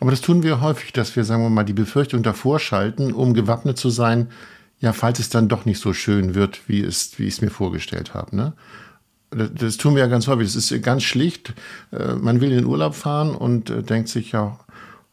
Aber 0.00 0.10
das 0.10 0.20
tun 0.20 0.42
wir 0.42 0.60
häufig, 0.60 0.92
dass 0.92 1.14
wir, 1.14 1.24
sagen 1.24 1.42
wir 1.42 1.50
mal, 1.50 1.64
die 1.64 1.72
Befürchtung 1.72 2.22
davor 2.24 2.58
schalten, 2.58 3.12
um 3.12 3.32
gewappnet 3.32 3.78
zu 3.78 3.90
sein, 3.90 4.28
ja, 4.80 4.92
falls 4.92 5.20
es 5.20 5.28
dann 5.28 5.48
doch 5.48 5.64
nicht 5.64 5.80
so 5.80 5.92
schön 5.92 6.34
wird, 6.34 6.68
wie, 6.68 6.82
es, 6.82 7.18
wie 7.18 7.26
ich 7.26 7.34
es 7.34 7.40
mir 7.40 7.50
vorgestellt 7.50 8.12
habe. 8.12 8.34
Ne? 8.34 8.52
Das 9.30 9.76
tun 9.76 9.94
wir 9.94 10.02
ja 10.02 10.08
ganz 10.08 10.26
häufig. 10.26 10.52
Das 10.52 10.70
ist 10.70 10.82
ganz 10.82 11.02
schlicht. 11.02 11.54
Äh, 11.92 12.14
man 12.14 12.40
will 12.40 12.50
in 12.50 12.58
den 12.58 12.66
Urlaub 12.66 12.94
fahren 12.94 13.34
und 13.34 13.70
äh, 13.70 13.82
denkt 13.82 14.08
sich 14.08 14.32
ja, 14.32 14.58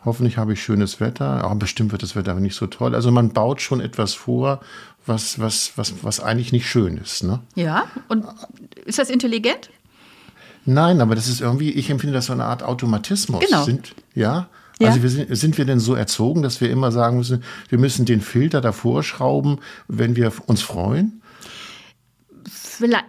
Hoffentlich 0.04 0.38
habe 0.38 0.54
ich 0.54 0.64
schönes 0.64 1.00
Wetter, 1.00 1.44
aber 1.44 1.56
bestimmt 1.56 1.92
wird 1.92 2.02
das 2.02 2.16
Wetter 2.16 2.34
nicht 2.36 2.56
so 2.56 2.68
toll. 2.68 2.96
Also 2.96 3.12
man 3.12 3.34
baut 3.34 3.62
schon 3.62 3.82
etwas 3.82 4.16
vor, 4.16 4.62
was, 5.06 5.40
was, 5.40 5.74
was, 5.76 6.04
was 6.04 6.20
eigentlich 6.20 6.52
nicht 6.52 6.68
schön 6.68 6.98
ist. 6.98 7.24
Ne? 7.24 7.40
Ja, 7.56 7.86
und 8.08 8.26
ist 8.86 8.98
das 8.98 9.10
intelligent? 9.10 9.70
Nein, 10.66 11.02
aber 11.02 11.16
das 11.16 11.28
ist 11.28 11.42
irgendwie, 11.42 11.72
ich 11.72 11.90
empfinde 11.90 12.14
das 12.14 12.28
so 12.28 12.34
eine 12.34 12.46
Art 12.46 12.64
Automatismus. 12.64 13.44
Genau. 13.46 13.64
Sind, 13.64 13.96
ja, 14.16 14.48
ja. 14.80 14.90
Also 14.90 15.04
wir 15.04 15.10
sind, 15.10 15.36
sind 15.36 15.58
wir 15.60 15.66
denn 15.66 15.80
so 15.80 15.94
erzogen, 15.94 16.42
dass 16.42 16.60
wir 16.62 16.72
immer 16.72 16.92
sagen 16.92 17.18
müssen, 17.18 17.44
wir 17.70 17.78
müssen 17.78 18.06
den 18.06 18.22
Filter 18.22 18.62
davor 18.62 19.04
schrauben, 19.04 19.60
wenn 19.88 20.16
wir 20.16 20.32
uns 20.48 20.62
freuen? 20.62 21.22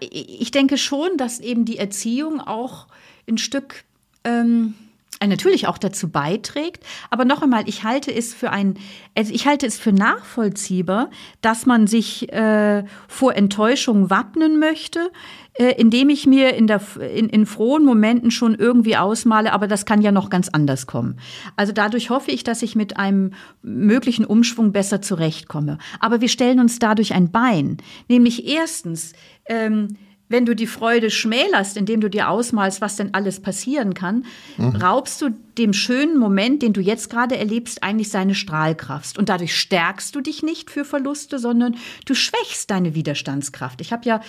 Ich 0.00 0.50
denke 0.50 0.76
schon, 0.76 1.16
dass 1.16 1.40
eben 1.40 1.64
die 1.64 1.78
Erziehung 1.78 2.40
auch 2.40 2.88
ein 3.26 3.38
Stück 3.38 3.84
ähm, 4.24 4.74
äh, 4.74 4.91
natürlich 5.28 5.66
auch 5.66 5.78
dazu 5.78 6.10
beiträgt. 6.10 6.84
Aber 7.10 7.24
noch 7.24 7.42
einmal, 7.42 7.68
ich 7.68 7.84
halte 7.84 8.14
es 8.14 8.34
für 8.34 8.50
ein, 8.50 8.74
also 9.16 9.32
ich 9.32 9.46
halte 9.46 9.66
es 9.66 9.78
für 9.78 9.92
nachvollziehbar, 9.92 11.10
dass 11.40 11.66
man 11.66 11.86
sich 11.86 12.32
äh, 12.32 12.84
vor 13.08 13.34
Enttäuschung 13.34 14.10
wappnen 14.10 14.58
möchte, 14.58 15.10
äh, 15.54 15.74
indem 15.78 16.08
ich 16.08 16.26
mir 16.26 16.54
in, 16.54 16.66
der, 16.66 16.80
in, 17.14 17.28
in 17.28 17.44
frohen 17.44 17.84
Momenten 17.84 18.30
schon 18.30 18.54
irgendwie 18.54 18.96
ausmale, 18.96 19.52
aber 19.52 19.68
das 19.68 19.84
kann 19.84 20.00
ja 20.00 20.10
noch 20.10 20.30
ganz 20.30 20.48
anders 20.48 20.86
kommen. 20.86 21.18
Also 21.56 21.72
dadurch 21.72 22.08
hoffe 22.08 22.30
ich, 22.30 22.42
dass 22.42 22.62
ich 22.62 22.74
mit 22.74 22.96
einem 22.96 23.32
möglichen 23.62 24.24
Umschwung 24.24 24.72
besser 24.72 25.02
zurechtkomme. 25.02 25.78
Aber 26.00 26.20
wir 26.20 26.28
stellen 26.28 26.58
uns 26.58 26.78
dadurch 26.78 27.12
ein 27.12 27.30
Bein, 27.30 27.76
nämlich 28.08 28.48
erstens, 28.48 29.12
ähm, 29.46 29.96
wenn 30.32 30.46
du 30.46 30.56
die 30.56 30.66
Freude 30.66 31.10
schmälerst, 31.10 31.76
indem 31.76 32.00
du 32.00 32.10
dir 32.10 32.28
ausmalst, 32.28 32.80
was 32.80 32.96
denn 32.96 33.14
alles 33.14 33.40
passieren 33.40 33.94
kann, 33.94 34.24
mhm. 34.56 34.76
raubst 34.76 35.22
du 35.22 35.30
dem 35.58 35.74
schönen 35.74 36.18
Moment, 36.18 36.62
den 36.62 36.72
du 36.72 36.80
jetzt 36.80 37.10
gerade 37.10 37.36
erlebst, 37.36 37.82
eigentlich 37.82 38.08
seine 38.08 38.34
Strahlkraft. 38.34 39.18
Und 39.18 39.28
dadurch 39.28 39.54
stärkst 39.54 40.14
du 40.14 40.20
dich 40.20 40.42
nicht 40.42 40.70
für 40.70 40.84
Verluste, 40.84 41.38
sondern 41.38 41.76
du 42.06 42.14
schwächst 42.14 42.70
deine 42.70 42.94
Widerstandskraft. 42.94 43.80
Ich 43.82 43.92
habe 43.92 44.06
ja 44.06 44.20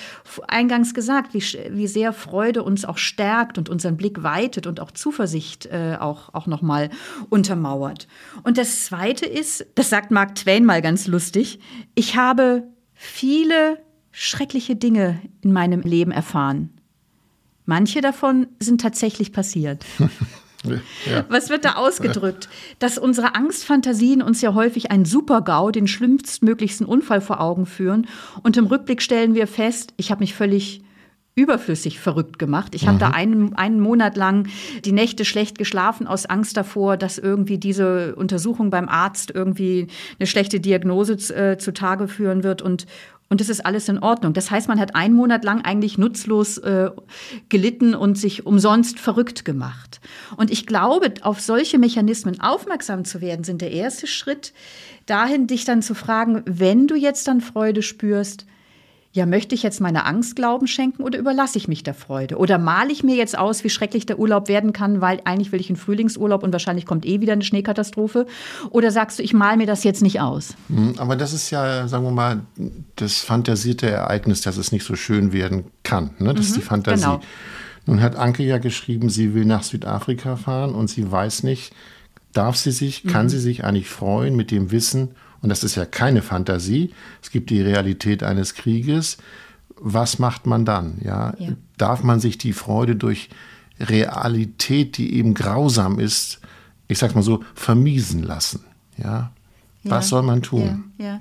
eingangs 0.47 0.93
gesagt, 0.93 1.33
wie, 1.33 1.43
wie 1.71 1.87
sehr 1.87 2.11
Freude 2.11 2.63
uns 2.63 2.83
auch 2.83 2.97
stärkt 2.97 3.57
und 3.57 3.69
unseren 3.69 3.95
Blick 3.95 4.21
weitet 4.21 4.67
und 4.67 4.81
auch 4.81 4.91
Zuversicht 4.91 5.67
äh, 5.67 5.97
auch, 5.99 6.33
auch 6.33 6.45
nochmal 6.45 6.89
untermauert. 7.29 8.07
Und 8.43 8.57
das 8.57 8.85
Zweite 8.85 9.25
ist, 9.25 9.65
das 9.75 9.89
sagt 9.89 10.11
Mark 10.11 10.35
Twain 10.35 10.65
mal 10.65 10.81
ganz 10.81 11.07
lustig, 11.07 11.59
ich 11.95 12.17
habe 12.17 12.63
viele 12.93 13.77
schreckliche 14.13 14.77
Dinge 14.77 15.19
in 15.41 15.51
meinem 15.51 15.81
Leben 15.81 16.11
erfahren. 16.11 16.69
Manche 17.65 17.99
davon 17.99 18.47
sind 18.59 18.79
tatsächlich 18.79 19.33
passiert. 19.33 19.85
Ja. 21.05 21.25
Was 21.27 21.49
wird 21.49 21.65
da 21.65 21.73
ausgedrückt? 21.73 22.47
Dass 22.79 22.97
unsere 22.97 23.35
Angstfantasien 23.35 24.21
uns 24.21 24.41
ja 24.41 24.53
häufig 24.53 24.91
einen 24.91 25.03
Super-GAU, 25.03 25.71
den 25.71 25.89
schlimmstmöglichsten 25.89 26.87
Unfall 26.87 27.19
vor 27.19 27.41
Augen 27.41 27.65
führen. 27.65 28.07
Und 28.43 28.55
im 28.55 28.67
Rückblick 28.67 29.01
stellen 29.01 29.35
wir 29.35 29.47
fest, 29.47 29.93
ich 29.97 30.09
habe 30.09 30.21
mich 30.21 30.33
völlig 30.33 30.81
überflüssig 31.35 31.99
verrückt 31.99 32.37
gemacht. 32.37 32.75
Ich 32.75 32.83
mhm. 32.83 32.87
habe 32.87 32.99
da 32.99 33.09
einen, 33.09 33.55
einen 33.55 33.79
Monat 33.79 34.15
lang 34.15 34.47
die 34.85 34.91
Nächte 34.91 35.25
schlecht 35.25 35.57
geschlafen 35.57 36.07
aus 36.07 36.25
Angst 36.25 36.55
davor, 36.55 36.95
dass 36.95 37.17
irgendwie 37.17 37.57
diese 37.57 38.15
Untersuchung 38.15 38.69
beim 38.69 38.87
Arzt 38.87 39.31
irgendwie 39.33 39.87
eine 40.19 40.27
schlechte 40.27 40.59
Diagnose 40.59 41.13
äh, 41.35 41.57
zutage 41.57 42.07
führen 42.07 42.43
wird 42.43 42.61
und 42.61 42.85
und 43.33 43.41
das 43.41 43.49
ist 43.49 43.65
alles 43.65 43.89
in 43.89 43.97
Ordnung. 43.97 44.33
Das 44.33 44.51
heißt, 44.51 44.67
man 44.67 44.79
hat 44.79 44.95
einen 44.95 45.15
Monat 45.15 45.43
lang 45.43 45.65
eigentlich 45.65 45.97
nutzlos 45.97 46.59
äh, 46.59 46.91
gelitten 47.49 47.95
und 47.95 48.15
sich 48.15 48.45
umsonst 48.45 48.99
verrückt 48.99 49.43
gemacht. 49.43 50.01
Und 50.37 50.51
ich 50.51 50.67
glaube, 50.67 51.11
auf 51.21 51.41
solche 51.41 51.79
Mechanismen 51.79 52.39
aufmerksam 52.41 53.05
zu 53.05 53.21
werden, 53.21 53.43
sind 53.43 53.61
der 53.61 53.71
erste 53.71 54.05
Schritt 54.05 54.53
dahin, 55.07 55.47
dich 55.47 55.65
dann 55.65 55.81
zu 55.81 55.95
fragen, 55.95 56.43
wenn 56.45 56.85
du 56.85 56.93
jetzt 56.93 57.27
dann 57.27 57.41
Freude 57.41 57.81
spürst, 57.81 58.45
ja, 59.15 59.27
möchte 59.27 59.53
ich 59.53 59.61
jetzt 59.61 59.79
meine 59.79 60.05
Angst 60.05 60.35
Glauben 60.35 60.65
schenken 60.65 61.03
oder 61.03 61.19
überlasse 61.19 61.59
ich 61.59 61.67
mich 61.67 61.83
der 61.83 61.93
Freude? 61.93 62.37
Oder 62.37 62.57
male 62.57 62.91
ich 62.91 63.03
mir 63.03 63.15
jetzt 63.15 63.37
aus, 63.37 63.63
wie 63.63 63.69
schrecklich 63.69 64.07
der 64.07 64.17
Urlaub 64.17 64.47
werden 64.47 64.73
kann, 64.73 65.01
weil 65.01 65.21
eigentlich 65.23 65.51
will 65.51 65.59
ich 65.59 65.69
einen 65.69 65.77
Frühlingsurlaub 65.77 66.41
und 66.41 66.51
wahrscheinlich 66.51 66.87
kommt 66.87 67.05
eh 67.05 67.21
wieder 67.21 67.33
eine 67.33 67.43
Schneekatastrophe? 67.43 68.25
Oder 68.71 68.89
sagst 68.89 69.19
du, 69.19 69.23
ich 69.23 69.33
male 69.33 69.57
mir 69.57 69.67
das 69.67 69.83
jetzt 69.83 70.01
nicht 70.01 70.19
aus? 70.19 70.55
Hm, 70.67 70.95
aber 70.97 71.15
das 71.15 71.31
ist 71.31 71.51
ja, 71.51 71.87
sagen 71.87 72.03
wir 72.05 72.11
mal, 72.11 72.41
das 72.95 73.19
fantasierte 73.19 73.87
Ereignis, 73.87 74.41
dass 74.41 74.57
es 74.57 74.71
nicht 74.71 74.83
so 74.83 74.95
schön 74.95 75.31
werden 75.31 75.65
kann. 75.83 76.09
Ne? 76.17 76.33
Das 76.33 76.37
mhm, 76.37 76.41
ist 76.41 76.55
die 76.55 76.61
mhm, 76.61 76.65
Fantasie. 76.65 77.03
Genau. 77.03 77.21
Nun 77.85 78.01
hat 78.01 78.15
Anke 78.15 78.41
ja 78.41 78.57
geschrieben, 78.57 79.09
sie 79.09 79.35
will 79.35 79.45
nach 79.45 79.61
Südafrika 79.61 80.37
fahren 80.37 80.73
und 80.73 80.89
sie 80.89 81.11
weiß 81.11 81.43
nicht, 81.43 81.71
darf 82.31 82.55
sie 82.55 82.71
sich, 82.71 83.03
kann 83.03 83.27
mhm. 83.27 83.29
sie 83.29 83.39
sich 83.39 83.63
eigentlich 83.63 83.89
freuen 83.89 84.35
mit 84.35 84.49
dem 84.49 84.71
Wissen, 84.71 85.09
und 85.43 85.49
das 85.49 85.63
ist 85.63 85.75
ja 85.75 85.85
keine 85.85 86.21
Fantasie, 86.21 86.91
es 87.21 87.29
gibt 87.29 87.49
die 87.49 87.61
Realität 87.61 88.23
eines 88.23 88.55
Krieges, 88.55 89.17
was 89.75 90.17
macht 90.17 90.47
man 90.47 90.63
dann? 90.63 90.99
Ja? 91.03 91.35
ja? 91.37 91.49
Darf 91.77 92.01
man 92.01 92.21
sich 92.21 92.37
die 92.37 92.53
Freude 92.53 92.95
durch 92.95 93.29
Realität, 93.79 94.97
die 94.97 95.15
eben 95.15 95.33
grausam 95.33 95.99
ist, 95.99 96.39
ich 96.87 96.97
sag 96.97 97.13
mal 97.13 97.23
so, 97.23 97.43
vermiesen 97.53 98.23
lassen? 98.23 98.63
Ja? 98.97 99.31
Was 99.83 100.05
ja. 100.05 100.09
soll 100.09 100.23
man 100.23 100.41
tun? 100.41 100.93
Ja. 100.97 101.19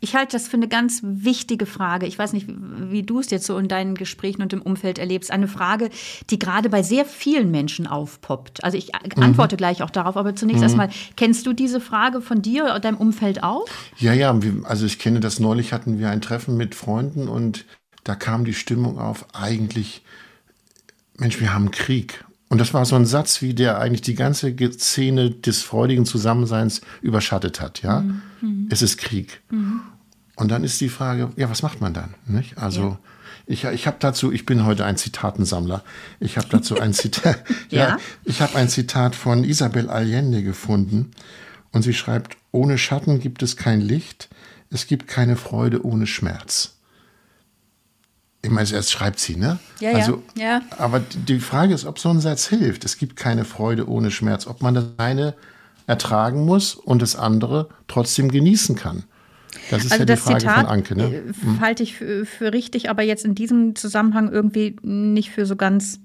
Ich 0.00 0.14
halte 0.14 0.32
das 0.32 0.46
für 0.46 0.56
eine 0.56 0.68
ganz 0.68 1.00
wichtige 1.02 1.64
Frage. 1.64 2.06
Ich 2.06 2.18
weiß 2.18 2.34
nicht, 2.34 2.46
wie 2.48 3.02
du 3.02 3.20
es 3.20 3.30
jetzt 3.30 3.46
so 3.46 3.56
in 3.56 3.66
deinen 3.66 3.94
Gesprächen 3.94 4.42
und 4.42 4.52
im 4.52 4.60
Umfeld 4.60 4.98
erlebst. 4.98 5.30
Eine 5.30 5.48
Frage, 5.48 5.88
die 6.28 6.38
gerade 6.38 6.68
bei 6.68 6.82
sehr 6.82 7.06
vielen 7.06 7.50
Menschen 7.50 7.86
aufpoppt. 7.86 8.62
Also 8.62 8.76
ich 8.76 8.92
mhm. 9.16 9.22
antworte 9.22 9.56
gleich 9.56 9.82
auch 9.82 9.90
darauf, 9.90 10.16
aber 10.16 10.36
zunächst 10.36 10.58
mhm. 10.58 10.64
erstmal, 10.64 10.90
kennst 11.16 11.46
du 11.46 11.54
diese 11.54 11.80
Frage 11.80 12.20
von 12.20 12.42
dir 12.42 12.64
oder 12.64 12.80
deinem 12.80 12.98
Umfeld 12.98 13.42
auch? 13.42 13.66
Ja, 13.96 14.12
ja, 14.12 14.38
also 14.64 14.84
ich 14.84 14.98
kenne 14.98 15.20
das. 15.20 15.40
Neulich 15.40 15.72
hatten 15.72 15.98
wir 15.98 16.10
ein 16.10 16.20
Treffen 16.20 16.56
mit 16.56 16.74
Freunden 16.74 17.28
und 17.28 17.64
da 18.04 18.14
kam 18.14 18.44
die 18.44 18.54
Stimmung 18.54 18.98
auf, 18.98 19.26
eigentlich, 19.34 20.02
Mensch, 21.16 21.40
wir 21.40 21.54
haben 21.54 21.70
Krieg. 21.70 22.24
Und 22.48 22.58
das 22.58 22.72
war 22.74 22.84
so 22.84 22.94
ein 22.94 23.06
Satz, 23.06 23.42
wie 23.42 23.54
der 23.54 23.80
eigentlich 23.80 24.02
die 24.02 24.14
ganze 24.14 24.54
Szene 24.72 25.30
des 25.30 25.62
freudigen 25.62 26.06
Zusammenseins 26.06 26.80
überschattet 27.02 27.60
hat. 27.60 27.82
Ja, 27.82 28.04
mhm. 28.40 28.68
es 28.70 28.82
ist 28.82 28.98
Krieg. 28.98 29.42
Mhm. 29.50 29.80
Und 30.36 30.50
dann 30.50 30.62
ist 30.62 30.80
die 30.80 30.88
Frage, 30.88 31.30
ja, 31.36 31.50
was 31.50 31.62
macht 31.62 31.80
man 31.80 31.92
dann? 31.92 32.14
Nicht? 32.26 32.58
Also 32.58 32.82
ja. 32.82 32.98
ich, 33.46 33.64
ich 33.64 33.86
habe 33.86 33.96
dazu, 33.98 34.30
ich 34.30 34.46
bin 34.46 34.64
heute 34.64 34.84
ein 34.84 34.96
Zitatensammler. 34.96 35.82
Ich 36.20 36.36
habe 36.36 36.46
dazu 36.48 36.78
ein 36.78 36.92
Zitat, 36.94 37.42
ja? 37.70 37.88
ja, 37.88 37.98
ich 38.24 38.40
habe 38.40 38.54
ein 38.56 38.68
Zitat 38.68 39.16
von 39.16 39.42
Isabel 39.42 39.90
Allende 39.90 40.42
gefunden 40.42 41.10
und 41.72 41.82
sie 41.82 41.94
schreibt: 41.94 42.36
Ohne 42.52 42.78
Schatten 42.78 43.18
gibt 43.18 43.42
es 43.42 43.56
kein 43.56 43.80
Licht, 43.80 44.28
es 44.70 44.86
gibt 44.86 45.08
keine 45.08 45.36
Freude 45.36 45.84
ohne 45.84 46.06
Schmerz. 46.06 46.75
Ich 48.42 48.50
meine, 48.50 48.70
erst 48.70 48.92
schreibt 48.92 49.18
sie, 49.18 49.36
ne? 49.36 49.58
Ja, 49.80 49.92
also, 49.92 50.22
ja. 50.36 50.60
Aber 50.78 51.00
die 51.00 51.40
Frage 51.40 51.74
ist, 51.74 51.84
ob 51.84 51.98
so 51.98 52.10
ein 52.10 52.20
Satz 52.20 52.46
hilft. 52.46 52.84
Es 52.84 52.96
gibt 52.96 53.16
keine 53.16 53.44
Freude 53.44 53.88
ohne 53.88 54.10
Schmerz. 54.10 54.46
Ob 54.46 54.62
man 54.62 54.74
das 54.74 54.84
eine 54.98 55.34
ertragen 55.86 56.44
muss 56.44 56.74
und 56.74 57.02
das 57.02 57.16
andere 57.16 57.68
trotzdem 57.88 58.30
genießen 58.30 58.76
kann. 58.76 59.04
Das 59.70 59.84
ist 59.84 59.92
also 59.92 60.02
ja 60.02 60.06
das 60.06 60.20
die 60.20 60.26
Frage 60.26 60.40
Zitat 60.40 60.56
von 60.60 60.66
Anke. 60.66 60.96
Ne? 60.96 61.04
äh, 61.04 61.60
halte 61.60 61.82
ich 61.82 61.96
für, 61.96 62.26
für 62.26 62.52
richtig, 62.52 62.90
aber 62.90 63.02
jetzt 63.02 63.24
in 63.24 63.34
diesem 63.34 63.74
Zusammenhang 63.74 64.30
irgendwie 64.30 64.76
nicht 64.82 65.30
für 65.30 65.46
so 65.46 65.56
ganz 65.56 66.00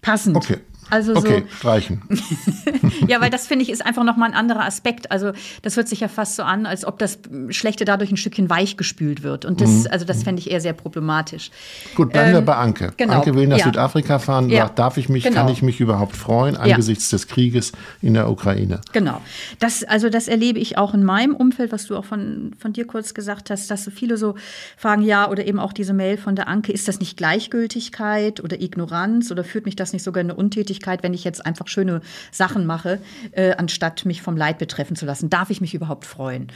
passend. 0.00 0.36
Okay. 0.36 0.58
Also 0.94 1.16
okay, 1.16 1.44
so, 1.50 1.56
streichen. 1.56 2.02
ja, 3.08 3.20
weil 3.20 3.30
das 3.30 3.46
finde 3.48 3.64
ich 3.64 3.70
ist 3.70 3.84
einfach 3.84 4.04
nochmal 4.04 4.30
ein 4.30 4.36
anderer 4.36 4.64
Aspekt. 4.64 5.10
Also 5.10 5.32
das 5.62 5.76
hört 5.76 5.88
sich 5.88 6.00
ja 6.00 6.08
fast 6.08 6.36
so 6.36 6.42
an, 6.44 6.66
als 6.66 6.84
ob 6.84 6.98
das 6.98 7.18
Schlechte 7.50 7.84
dadurch 7.84 8.10
ein 8.12 8.16
Stückchen 8.16 8.48
weich 8.48 8.76
gespült 8.76 9.22
wird. 9.22 9.44
Und 9.44 9.60
das, 9.60 9.70
Mhm. 9.70 9.86
also 9.90 10.04
das 10.04 10.22
fände 10.22 10.40
ich 10.40 10.50
eher 10.50 10.60
sehr 10.60 10.72
problematisch. 10.72 11.50
Gut, 11.96 12.12
bleiben 12.12 12.30
wir 12.32 12.38
Ähm, 12.38 12.44
bei 12.44 12.54
Anke. 12.56 12.92
genau, 12.96 13.14
Anke 13.14 13.34
will 13.34 13.46
nach 13.48 13.58
ja. 13.58 13.64
Südafrika 13.64 14.18
fahren, 14.18 14.50
Ja, 14.50 14.68
darf 14.68 14.96
ich 14.96 15.08
mich, 15.08 15.24
genau. 15.24 15.36
kann 15.36 15.48
ich 15.48 15.62
mich 15.62 15.80
überhaupt 15.80 16.14
freuen 16.16 16.56
angesichts 16.56 17.10
des 17.10 17.26
Krieges 17.26 17.72
in 18.00 18.14
der 18.14 18.30
Ukraine? 18.30 18.80
Genau. 18.92 19.20
Das, 19.58 19.82
also 19.82 20.08
das 20.10 20.28
erlebe 20.28 20.58
ich 20.60 20.78
auch 20.78 20.94
in 20.94 21.02
meinem 21.02 21.34
Umfeld, 21.34 21.72
was 21.72 21.86
du 21.86 21.96
auch 21.96 22.04
von, 22.04 22.52
von 22.58 22.72
dir 22.72 22.86
kurz 22.86 23.14
gesagt 23.14 23.50
hast, 23.50 23.70
dass 23.70 23.84
so 23.84 23.90
viele 23.90 24.16
so 24.16 24.36
fragen, 24.76 25.02
ja, 25.02 25.28
oder 25.28 25.44
eben 25.46 25.58
auch 25.58 25.72
diese 25.72 25.92
Mail 25.92 26.16
von 26.18 26.36
der 26.36 26.46
Anke, 26.46 26.70
ist 26.72 26.86
das 26.86 27.00
nicht 27.00 27.16
Gleichgültigkeit 27.16 28.42
oder 28.42 28.60
Ignoranz 28.60 29.30
oder 29.30 29.42
führt 29.44 29.64
mich 29.64 29.76
das 29.76 29.92
nicht 29.92 30.02
sogar 30.02 30.20
in 30.20 30.30
eine 30.30 30.38
Untätigkeit, 30.38 30.83
wenn 31.02 31.14
ich 31.14 31.24
jetzt 31.24 31.44
einfach 31.44 31.68
schöne 31.68 32.00
Sachen 32.30 32.66
mache, 32.66 33.00
äh, 33.32 33.54
anstatt 33.56 34.04
mich 34.04 34.22
vom 34.22 34.36
Leid 34.36 34.58
betreffen 34.58 34.96
zu 34.96 35.06
lassen? 35.06 35.30
Darf 35.30 35.50
ich 35.50 35.60
mich 35.60 35.74
überhaupt 35.74 36.04
freuen? 36.04 36.48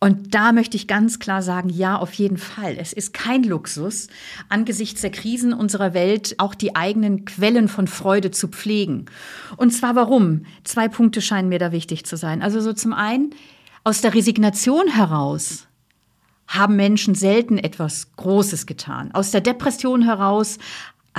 Und 0.00 0.34
da 0.34 0.52
möchte 0.52 0.76
ich 0.76 0.86
ganz 0.86 1.18
klar 1.18 1.42
sagen, 1.42 1.68
ja, 1.70 1.96
auf 1.96 2.12
jeden 2.14 2.38
Fall. 2.38 2.76
Es 2.78 2.92
ist 2.92 3.12
kein 3.12 3.42
Luxus, 3.42 4.06
angesichts 4.48 5.00
der 5.00 5.10
Krisen 5.10 5.52
unserer 5.52 5.92
Welt 5.92 6.36
auch 6.38 6.54
die 6.54 6.76
eigenen 6.76 7.24
Quellen 7.24 7.66
von 7.66 7.88
Freude 7.88 8.30
zu 8.30 8.46
pflegen. 8.48 9.06
Und 9.56 9.70
zwar 9.72 9.96
warum? 9.96 10.44
Zwei 10.62 10.86
Punkte 10.86 11.20
scheinen 11.20 11.48
mir 11.48 11.58
da 11.58 11.72
wichtig 11.72 12.06
zu 12.06 12.16
sein. 12.16 12.42
Also 12.42 12.60
so 12.60 12.72
zum 12.72 12.92
einen, 12.92 13.34
aus 13.82 14.00
der 14.00 14.14
Resignation 14.14 14.86
heraus 14.86 15.66
haben 16.46 16.76
Menschen 16.76 17.14
selten 17.14 17.58
etwas 17.58 18.12
Großes 18.16 18.66
getan. 18.66 19.10
Aus 19.12 19.32
der 19.32 19.40
Depression 19.40 20.02
heraus 20.02 20.58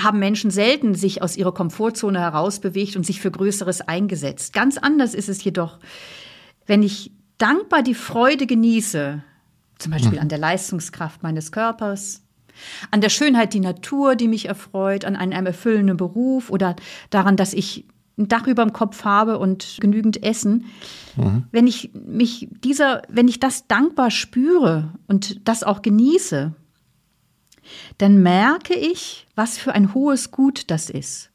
haben 0.04 0.20
Menschen 0.20 0.52
selten 0.52 0.96
sich 0.96 1.22
aus 1.22 1.38
ihrer 1.38 1.54
Komfortzone 1.54 2.20
herausbewegt 2.20 2.96
und 2.96 3.06
sich 3.06 3.22
für 3.22 3.32
Größeres 3.32 3.82
eingesetzt. 3.82 4.54
Ganz 4.54 4.78
anders 4.78 5.14
ist 5.14 5.30
es 5.30 5.44
jedoch, 5.44 5.80
wenn 6.66 6.84
ich 6.84 7.12
dankbar 7.38 7.84
die 7.84 7.96
Freude 7.96 8.46
genieße, 8.46 9.24
zum 9.80 9.92
Beispiel 9.92 10.20
an 10.20 10.30
der 10.30 10.38
Leistungskraft 10.38 11.24
meines 11.24 11.52
Körpers, 11.52 12.22
an 12.92 13.02
der 13.02 13.10
Schönheit 13.10 13.54
die 13.54 13.62
Natur, 13.62 14.16
die 14.16 14.28
mich 14.28 14.46
erfreut, 14.48 15.06
an 15.06 15.16
einem 15.16 15.46
erfüllenden 15.46 15.98
Beruf 15.98 16.50
oder 16.50 16.76
daran, 17.10 17.38
dass 17.38 17.54
ich 17.54 17.86
ein 18.18 18.28
Dach 18.28 18.48
über 18.48 18.64
dem 18.66 18.74
Kopf 18.74 19.06
habe 19.06 19.40
und 19.40 19.78
genügend 19.80 20.22
Essen. 20.24 20.66
Wenn 21.52 21.68
ich 21.68 21.92
mich 21.94 22.50
dieser, 22.64 23.02
wenn 23.08 23.28
ich 23.28 23.40
das 23.40 23.68
dankbar 23.68 24.12
spüre 24.12 24.94
und 25.08 25.48
das 25.48 25.64
auch 25.64 25.82
genieße, 25.82 26.54
dann 27.98 28.22
merke 28.22 28.74
ich, 28.74 29.28
was 29.36 29.58
für 29.58 29.74
ein 29.74 29.94
hohes 29.94 30.32
Gut 30.32 30.70
das 30.72 30.90
ist. 30.90 31.32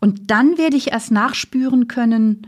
Und 0.00 0.30
dann 0.30 0.58
werde 0.58 0.76
ich 0.76 0.92
erst 0.92 1.10
nachspüren 1.10 1.86
können, 1.86 2.46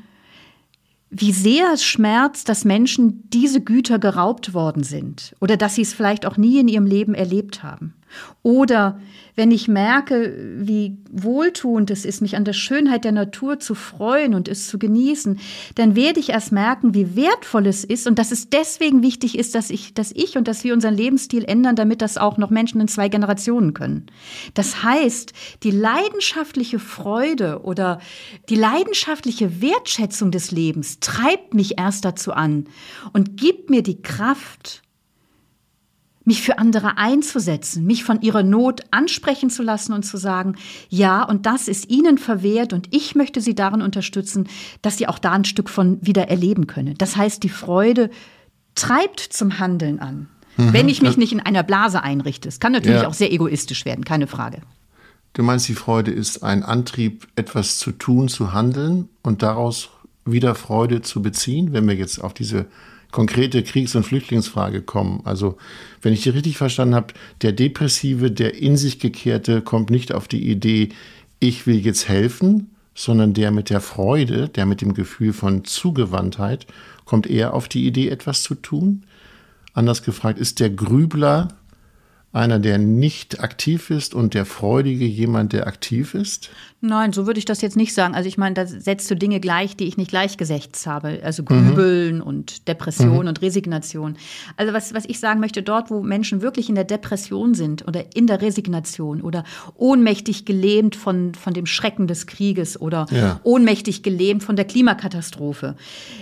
wie 1.10 1.32
sehr 1.32 1.72
es 1.74 1.84
schmerzt, 1.84 2.48
dass 2.48 2.64
Menschen 2.64 3.28
diese 3.28 3.60
Güter 3.60 3.98
geraubt 3.98 4.54
worden 4.54 4.82
sind 4.82 5.36
oder 5.40 5.58
dass 5.58 5.74
sie 5.74 5.82
es 5.82 5.92
vielleicht 5.92 6.24
auch 6.24 6.38
nie 6.38 6.58
in 6.58 6.68
ihrem 6.68 6.86
Leben 6.86 7.14
erlebt 7.14 7.62
haben. 7.62 7.94
Oder 8.42 9.00
wenn 9.34 9.50
ich 9.50 9.66
merke, 9.66 10.36
wie 10.58 10.98
wohltuend 11.10 11.90
es 11.90 12.04
ist, 12.04 12.20
mich 12.20 12.36
an 12.36 12.44
der 12.44 12.52
Schönheit 12.52 13.04
der 13.04 13.12
Natur 13.12 13.58
zu 13.58 13.74
freuen 13.74 14.34
und 14.34 14.46
es 14.46 14.68
zu 14.68 14.78
genießen, 14.78 15.38
dann 15.74 15.96
werde 15.96 16.20
ich 16.20 16.30
erst 16.30 16.52
merken, 16.52 16.94
wie 16.94 17.16
wertvoll 17.16 17.66
es 17.66 17.84
ist 17.84 18.06
und 18.06 18.18
dass 18.18 18.30
es 18.30 18.50
deswegen 18.50 19.02
wichtig 19.02 19.38
ist, 19.38 19.54
dass 19.54 19.70
ich, 19.70 19.94
dass 19.94 20.12
ich 20.12 20.36
und 20.36 20.48
dass 20.48 20.64
wir 20.64 20.74
unseren 20.74 20.94
Lebensstil 20.94 21.44
ändern, 21.44 21.76
damit 21.76 22.02
das 22.02 22.18
auch 22.18 22.36
noch 22.36 22.50
Menschen 22.50 22.80
in 22.80 22.88
zwei 22.88 23.08
Generationen 23.08 23.72
können. 23.72 24.06
Das 24.54 24.82
heißt, 24.82 25.32
die 25.62 25.70
leidenschaftliche 25.70 26.78
Freude 26.78 27.62
oder 27.62 28.00
die 28.48 28.56
leidenschaftliche 28.56 29.62
Wertschätzung 29.62 30.30
des 30.30 30.50
Lebens 30.50 31.00
treibt 31.00 31.54
mich 31.54 31.78
erst 31.78 32.04
dazu 32.04 32.32
an 32.32 32.66
und 33.12 33.38
gibt 33.38 33.70
mir 33.70 33.82
die 33.82 34.02
Kraft, 34.02 34.82
mich 36.24 36.42
für 36.42 36.58
andere 36.58 36.98
einzusetzen, 36.98 37.84
mich 37.84 38.04
von 38.04 38.20
ihrer 38.20 38.42
Not 38.42 38.82
ansprechen 38.90 39.50
zu 39.50 39.62
lassen 39.62 39.92
und 39.92 40.04
zu 40.04 40.16
sagen, 40.16 40.56
ja, 40.88 41.22
und 41.24 41.46
das 41.46 41.68
ist 41.68 41.90
ihnen 41.90 42.18
verwehrt 42.18 42.72
und 42.72 42.88
ich 42.90 43.14
möchte 43.14 43.40
sie 43.40 43.54
darin 43.54 43.82
unterstützen, 43.82 44.48
dass 44.82 44.98
sie 44.98 45.08
auch 45.08 45.18
da 45.18 45.32
ein 45.32 45.44
Stück 45.44 45.68
von 45.68 45.98
wieder 46.00 46.28
erleben 46.28 46.66
können. 46.66 46.94
Das 46.98 47.16
heißt, 47.16 47.42
die 47.42 47.48
Freude 47.48 48.10
treibt 48.74 49.20
zum 49.20 49.58
Handeln 49.58 49.98
an. 50.00 50.28
wenn 50.58 50.90
ich 50.90 51.00
mich 51.00 51.16
nicht 51.16 51.32
in 51.32 51.40
einer 51.40 51.62
Blase 51.62 52.02
einrichte. 52.02 52.46
Es 52.46 52.60
kann 52.60 52.72
natürlich 52.72 53.00
Ja. 53.00 53.08
auch 53.08 53.14
sehr 53.14 53.32
egoistisch 53.32 53.86
werden, 53.86 54.04
keine 54.04 54.26
Frage. 54.26 54.58
Du 55.32 55.42
meinst, 55.42 55.66
die 55.66 55.74
Freude 55.74 56.10
ist 56.10 56.42
ein 56.42 56.62
Antrieb, 56.62 57.26
etwas 57.36 57.78
zu 57.78 57.90
tun, 57.90 58.28
zu 58.28 58.52
handeln 58.52 59.08
und 59.22 59.42
daraus 59.42 59.88
wieder 60.26 60.54
Freude 60.54 61.00
zu 61.00 61.22
beziehen, 61.22 61.72
wenn 61.72 61.88
wir 61.88 61.94
jetzt 61.94 62.22
auf 62.22 62.34
diese 62.34 62.66
konkrete 63.12 63.62
Kriegs- 63.62 63.94
und 63.94 64.04
Flüchtlingsfrage 64.04 64.82
kommen. 64.82 65.20
Also, 65.24 65.56
wenn 66.00 66.12
ich 66.12 66.22
die 66.22 66.30
richtig 66.30 66.56
verstanden 66.56 66.96
habe, 66.96 67.14
der 67.42 67.52
Depressive, 67.52 68.32
der 68.32 68.56
in 68.56 68.76
sich 68.76 68.98
gekehrte, 68.98 69.60
kommt 69.60 69.90
nicht 69.90 70.12
auf 70.12 70.26
die 70.26 70.50
Idee, 70.50 70.88
ich 71.38 71.66
will 71.66 71.78
jetzt 71.78 72.08
helfen, 72.08 72.70
sondern 72.94 73.34
der 73.34 73.52
mit 73.52 73.70
der 73.70 73.80
Freude, 73.80 74.48
der 74.48 74.66
mit 74.66 74.80
dem 74.80 74.94
Gefühl 74.94 75.32
von 75.32 75.64
Zugewandtheit, 75.64 76.66
kommt 77.04 77.28
eher 77.28 77.54
auf 77.54 77.68
die 77.68 77.86
Idee, 77.86 78.08
etwas 78.08 78.42
zu 78.42 78.54
tun. 78.54 79.04
Anders 79.74 80.02
gefragt, 80.02 80.38
ist 80.38 80.60
der 80.60 80.70
Grübler 80.70 81.48
einer, 82.32 82.58
der 82.58 82.78
nicht 82.78 83.40
aktiv 83.40 83.90
ist 83.90 84.14
und 84.14 84.34
der 84.34 84.46
Freudige 84.46 85.04
jemand, 85.04 85.52
der 85.52 85.66
aktiv 85.66 86.14
ist? 86.14 86.50
Nein, 86.84 87.12
so 87.12 87.26
würde 87.26 87.38
ich 87.38 87.44
das 87.44 87.60
jetzt 87.60 87.76
nicht 87.76 87.94
sagen. 87.94 88.14
Also 88.14 88.26
ich 88.28 88.38
meine, 88.38 88.54
da 88.54 88.66
setzt 88.66 89.08
du 89.08 89.14
Dinge 89.14 89.38
gleich, 89.38 89.76
die 89.76 89.84
ich 89.84 89.96
nicht 89.96 90.10
gleichgesetzt 90.10 90.84
habe. 90.88 91.20
Also 91.22 91.44
Grübeln 91.44 92.20
und 92.20 92.66
Depression 92.66 93.28
und 93.28 93.40
Resignation. 93.40 94.16
Also 94.56 94.72
was, 94.72 94.92
was 94.92 95.04
ich 95.04 95.20
sagen 95.20 95.38
möchte, 95.38 95.62
dort, 95.62 95.90
wo 95.92 96.02
Menschen 96.02 96.42
wirklich 96.42 96.68
in 96.68 96.74
der 96.74 96.82
Depression 96.84 97.54
sind 97.54 97.86
oder 97.86 98.16
in 98.16 98.26
der 98.26 98.40
Resignation 98.42 99.20
oder 99.20 99.44
ohnmächtig 99.76 100.44
gelähmt 100.44 100.96
von, 100.96 101.34
von 101.34 101.54
dem 101.54 101.66
Schrecken 101.66 102.08
des 102.08 102.26
Krieges 102.26 102.80
oder 102.80 103.06
Ja. 103.12 103.38
ohnmächtig 103.44 104.02
gelähmt 104.02 104.42
von 104.42 104.56
der 104.56 104.64
Klimakatastrophe. 104.64 105.76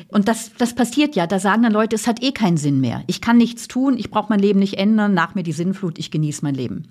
Und 0.09 0.29
das, 0.29 0.51
das 0.59 0.75
passiert 0.75 1.16
ja. 1.16 1.27
Da 1.27 1.38
sagen 1.38 1.62
dann 1.62 1.73
Leute, 1.73 1.96
es 1.96 2.07
hat 2.07 2.23
eh 2.23 2.33
keinen 2.33 2.57
Sinn 2.59 2.81
mehr. 2.81 3.03
Ich 3.07 3.20
kann 3.23 3.38
nichts 3.38 3.66
tun, 3.68 3.96
ich 3.96 4.11
brauche 4.11 4.27
mein 4.29 4.40
Leben 4.40 4.59
nicht 4.59 4.75
ändern, 4.77 5.14
nach 5.14 5.35
mir 5.35 5.42
die 5.42 5.53
Sinnflut, 5.53 5.99
ich 6.01 6.11
genieße 6.11 6.43
mein 6.43 6.55
Leben. 6.55 6.89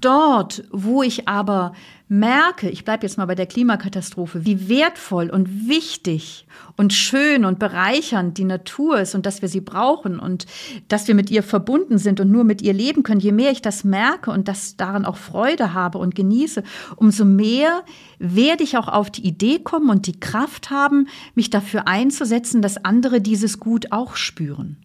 Dort, 0.00 0.64
wo 0.70 1.02
ich 1.02 1.28
aber 1.28 1.72
merke, 2.08 2.68
ich 2.68 2.84
bleibe 2.84 3.06
jetzt 3.06 3.18
mal 3.18 3.26
bei 3.26 3.36
der 3.36 3.46
Klimakatastrophe, 3.46 4.44
wie 4.44 4.68
wertvoll 4.68 5.30
und 5.30 5.68
wichtig 5.68 6.46
und 6.76 6.92
schön 6.92 7.44
und 7.44 7.60
bereichernd 7.60 8.36
die 8.36 8.44
Natur 8.44 8.98
ist 8.98 9.14
und 9.14 9.26
dass 9.26 9.42
wir 9.42 9.48
sie 9.48 9.60
brauchen 9.60 10.18
und 10.18 10.46
dass 10.88 11.06
wir 11.06 11.14
mit 11.14 11.30
ihr 11.30 11.44
verbunden 11.44 11.98
sind 11.98 12.18
und 12.18 12.30
nur 12.30 12.42
mit 12.42 12.62
ihr 12.62 12.72
leben 12.72 13.04
können, 13.04 13.20
je 13.20 13.30
mehr 13.30 13.52
ich 13.52 13.62
das 13.62 13.84
merke 13.84 14.32
und 14.32 14.48
das 14.48 14.76
daran 14.76 15.04
auch 15.04 15.16
Freude 15.16 15.72
habe 15.72 15.98
und 15.98 16.16
genieße, 16.16 16.64
umso 16.96 17.24
mehr 17.24 17.84
werde 18.18 18.64
ich 18.64 18.76
auch 18.76 18.88
auf 18.88 19.10
die 19.10 19.26
Idee 19.26 19.60
kommen 19.60 19.88
und 19.88 20.08
die 20.08 20.18
Kraft 20.18 20.70
haben, 20.70 21.06
mich 21.34 21.50
dafür 21.50 21.86
einzusetzen, 21.86 22.60
dass 22.60 22.84
andere 22.84 23.20
dieses 23.20 23.60
Gut 23.60 23.92
auch 23.92 24.16
spüren. 24.16 24.76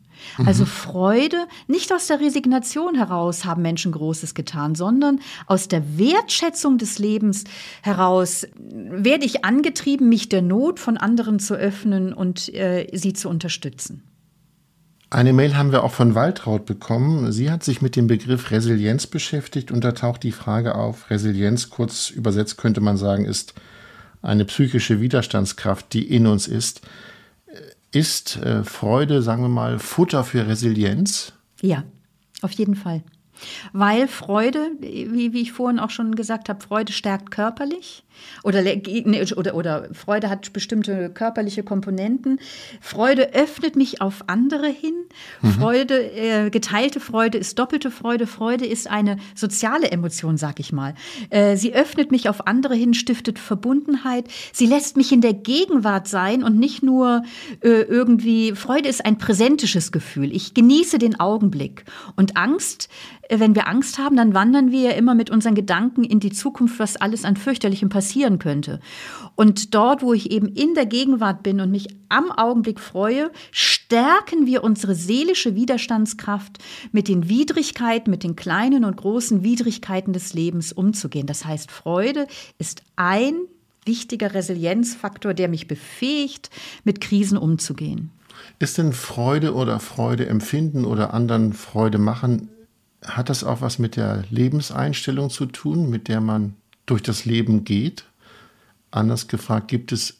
Also 0.46 0.66
Freude, 0.66 1.38
nicht 1.68 1.94
aus 1.94 2.08
der 2.08 2.20
Resignation 2.20 2.96
heraus 2.96 3.46
haben 3.46 3.62
Menschen 3.62 3.92
Großes 3.92 4.34
getan, 4.34 4.76
sondern 4.76 5.20
aus 5.48 5.68
der 5.68 5.98
Wertschätzung 5.98 6.78
des 6.78 7.00
Lebens 7.00 7.44
heraus 7.82 8.48
werde 8.58 9.26
ich 9.26 9.46
angetrieben, 9.46 10.10
mich 10.10 10.30
der 10.30 10.42
Not 10.42 10.80
von 10.80 10.98
anderen 10.98 11.40
zu 11.40 11.56
öffnen 11.56 12.14
und 12.14 12.54
äh, 12.54 12.88
sie 12.94 13.14
zu 13.14 13.30
unterstützen. 13.30 14.04
Eine 15.10 15.34
Mail 15.34 15.56
haben 15.56 15.72
wir 15.72 15.84
auch 15.84 15.94
von 15.94 16.16
Waltraud 16.16 16.66
bekommen. 16.66 17.32
Sie 17.32 17.50
hat 17.50 17.64
sich 17.64 17.82
mit 17.82 17.96
dem 17.96 18.08
Begriff 18.08 18.52
Resilienz 18.52 19.08
beschäftigt 19.08 19.72
und 19.72 19.84
da 19.84 19.92
taucht 19.92 20.24
die 20.24 20.32
Frage 20.32 20.76
auf. 20.76 21.10
Resilienz, 21.10 21.70
kurz 21.70 22.10
übersetzt 22.10 22.58
könnte 22.58 22.82
man 22.82 22.98
sagen, 22.98 23.26
ist 23.26 23.54
eine 24.22 24.46
psychische 24.46 25.00
Widerstandskraft, 25.00 25.94
die 25.94 26.04
in 26.04 26.28
uns 26.28 26.48
ist. 26.48 26.82
Ist 27.96 28.36
äh, 28.38 28.66
Freude, 28.66 29.22
sagen 29.22 29.42
wir 29.42 29.48
mal, 29.48 29.80
Futter 29.80 30.26
für 30.26 30.46
Resilienz? 30.46 31.32
Ja, 31.62 31.86
auf 32.42 32.52
jeden 32.52 32.76
Fall. 32.76 33.04
Weil 33.72 34.10
Freude, 34.10 34.72
wie, 34.82 35.32
wie 35.32 35.42
ich 35.42 35.54
vorhin 35.54 35.80
auch 35.80 35.92
schon 35.92 36.14
gesagt 36.16 36.50
habe, 36.50 36.62
Freude 36.62 36.92
stärkt 36.92 37.32
körperlich. 37.32 38.04
Oder, 38.44 38.64
oder, 39.38 39.56
oder 39.56 39.90
Freude 39.94 40.30
hat 40.30 40.54
bestimmte 40.54 41.10
körperliche 41.10 41.64
Komponenten. 41.64 42.40
Freude 42.82 43.34
öffnet 43.34 43.76
mich 43.76 44.02
auf 44.02 44.24
andere 44.28 44.68
hin. 44.68 44.94
Mhm. 45.42 45.52
Freude, 45.52 46.12
äh, 46.12 46.50
geteilte 46.50 47.00
Freude 47.00 47.38
ist 47.38 47.58
doppelte 47.60 47.92
Freude. 47.92 48.28
Freude 48.28 48.66
ist 48.66 48.90
eine 48.90 49.18
soziale 49.34 49.92
Emotion, 49.92 50.38
sag 50.38 50.60
ich 50.60 50.72
mal. 50.72 50.94
Äh, 51.30 51.58
sie 51.58 51.74
öffnet 51.74 52.12
mich 52.12 52.30
auf 52.30 52.48
andere 52.48 52.76
hin, 52.76 52.94
stiftet 52.94 53.40
Verbundenheit. 53.40 54.26
Sie 54.54 54.66
lässt 54.66 54.98
mich 54.98 55.12
in 55.12 55.22
der 55.22 55.34
Gegenwart 55.34 56.08
sein 56.08 56.44
und 56.44 56.58
nicht 56.60 56.84
nur 56.84 57.24
äh, 57.62 57.70
irgendwie. 57.70 58.54
Freude 58.54 58.90
ist 58.90 59.06
ein 59.06 59.18
präsentisches 59.18 59.92
Gefühl. 59.92 60.36
Ich 60.36 60.54
genieße 60.54 60.98
den 60.98 61.20
Augenblick. 61.20 61.86
Und 62.16 62.38
Angst 62.38 62.90
äh, 63.30 63.40
wenn 63.40 63.56
wir 63.56 63.68
Angst 63.68 63.98
haben, 63.98 64.16
dann 64.16 64.34
wandern 64.34 64.72
wir 64.72 64.82
ja 64.82 64.92
immer 64.92 65.16
mit 65.16 65.30
unseren 65.30 65.56
Gedanken 65.56 66.04
in 66.04 66.20
die 66.20 66.32
Zukunft, 66.32 66.80
was 66.80 66.96
alles 66.98 67.26
an 67.26 67.36
fürchterlichem 67.36 67.90
passieren 68.06 68.38
könnte. 68.38 68.80
Und 69.34 69.74
dort, 69.74 70.04
wo 70.04 70.14
ich 70.14 70.32
eben 70.32 70.48
in 70.48 70.76
der 70.76 70.86
Gegenwart 70.86 71.42
bin 71.42 71.60
und 71.60 71.72
mich 71.72 71.88
am 72.08 72.32
Augenblick 72.32 72.80
freue, 72.80 73.32
stärken 73.52 74.46
wir 74.46 74.64
unsere 74.64 74.94
seelische 74.94 75.56
Widerstandskraft, 75.56 76.60
mit 76.92 77.08
den 77.08 77.28
Widrigkeiten, 77.30 78.12
mit 78.12 78.24
den 78.24 78.36
kleinen 78.36 78.86
und 78.86 78.96
großen 78.96 79.44
Widrigkeiten 79.44 80.14
des 80.14 80.34
Lebens 80.34 80.72
umzugehen. 80.72 81.26
Das 81.26 81.46
heißt, 81.46 81.72
Freude 81.72 82.28
ist 82.60 82.84
ein 82.96 83.34
wichtiger 83.86 84.34
Resilienzfaktor, 84.34 85.34
der 85.34 85.48
mich 85.48 85.68
befähigt, 85.68 86.52
mit 86.84 87.02
Krisen 87.02 87.38
umzugehen. 87.38 88.12
Ist 88.60 88.78
denn 88.78 88.94
Freude 88.94 89.56
oder 89.56 89.80
Freude 89.80 90.28
empfinden 90.28 90.86
oder 90.86 91.14
anderen 91.14 91.54
Freude 91.54 91.98
machen 91.98 92.50
hat 93.08 93.30
das 93.30 93.44
auch 93.44 93.62
was 93.62 93.80
mit 93.80 93.96
der 93.96 94.24
Lebenseinstellung 94.30 95.30
zu 95.30 95.46
tun, 95.46 95.90
mit 95.90 96.08
der 96.08 96.22
man 96.22 96.56
durch 96.86 97.02
das 97.02 97.26
Leben 97.26 97.64
geht? 97.64 98.06
Anders 98.92 99.28
gefragt, 99.28 99.68
gibt 99.68 99.92
es 99.92 100.18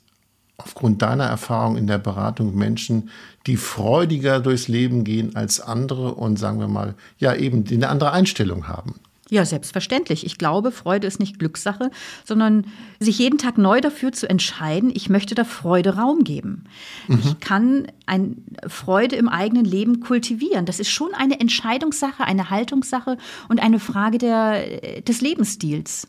aufgrund 0.58 1.02
deiner 1.02 1.26
Erfahrung 1.26 1.78
in 1.78 1.88
der 1.88 1.98
Beratung 1.98 2.56
Menschen, 2.56 3.10
die 3.46 3.58
freudiger 3.58 4.40
durchs 4.40 4.68
Leben 4.68 5.04
gehen 5.04 5.36
als 5.36 5.60
andere 5.60 6.16
und 6.16 6.38
sagen 6.38 6.60
wir 6.60 6.68
mal, 6.68 6.96
ja 7.20 7.36
eben 7.36 7.66
eine 7.70 7.90
andere 7.90 8.12
Einstellung 8.12 8.68
haben? 8.68 8.96
Ja, 9.30 9.44
selbstverständlich. 9.44 10.24
Ich 10.24 10.38
glaube, 10.38 10.72
Freude 10.72 11.08
ist 11.08 11.20
nicht 11.20 11.40
Glückssache, 11.40 11.90
sondern 12.26 12.68
sich 13.00 13.18
jeden 13.18 13.40
Tag 13.40 13.58
neu 13.58 13.82
dafür 13.82 14.12
zu 14.12 14.30
entscheiden, 14.30 14.92
ich 14.94 15.10
möchte 15.10 15.34
da 15.34 15.44
Freude 15.44 15.96
Raum 15.96 16.24
geben. 16.24 16.66
Mhm. 17.08 17.20
Ich 17.24 17.40
kann 17.40 17.88
ein 18.06 18.46
Freude 18.68 19.16
im 19.16 19.28
eigenen 19.28 19.66
Leben 19.66 20.00
kultivieren. 20.00 20.68
Das 20.68 20.80
ist 20.80 20.90
schon 20.90 21.16
eine 21.16 21.40
Entscheidungssache, 21.40 22.24
eine 22.24 22.52
Haltungssache 22.52 23.18
und 23.50 23.64
eine 23.64 23.80
Frage 23.80 24.20
der, 24.20 25.02
des 25.02 25.22
Lebensstils. 25.22 26.08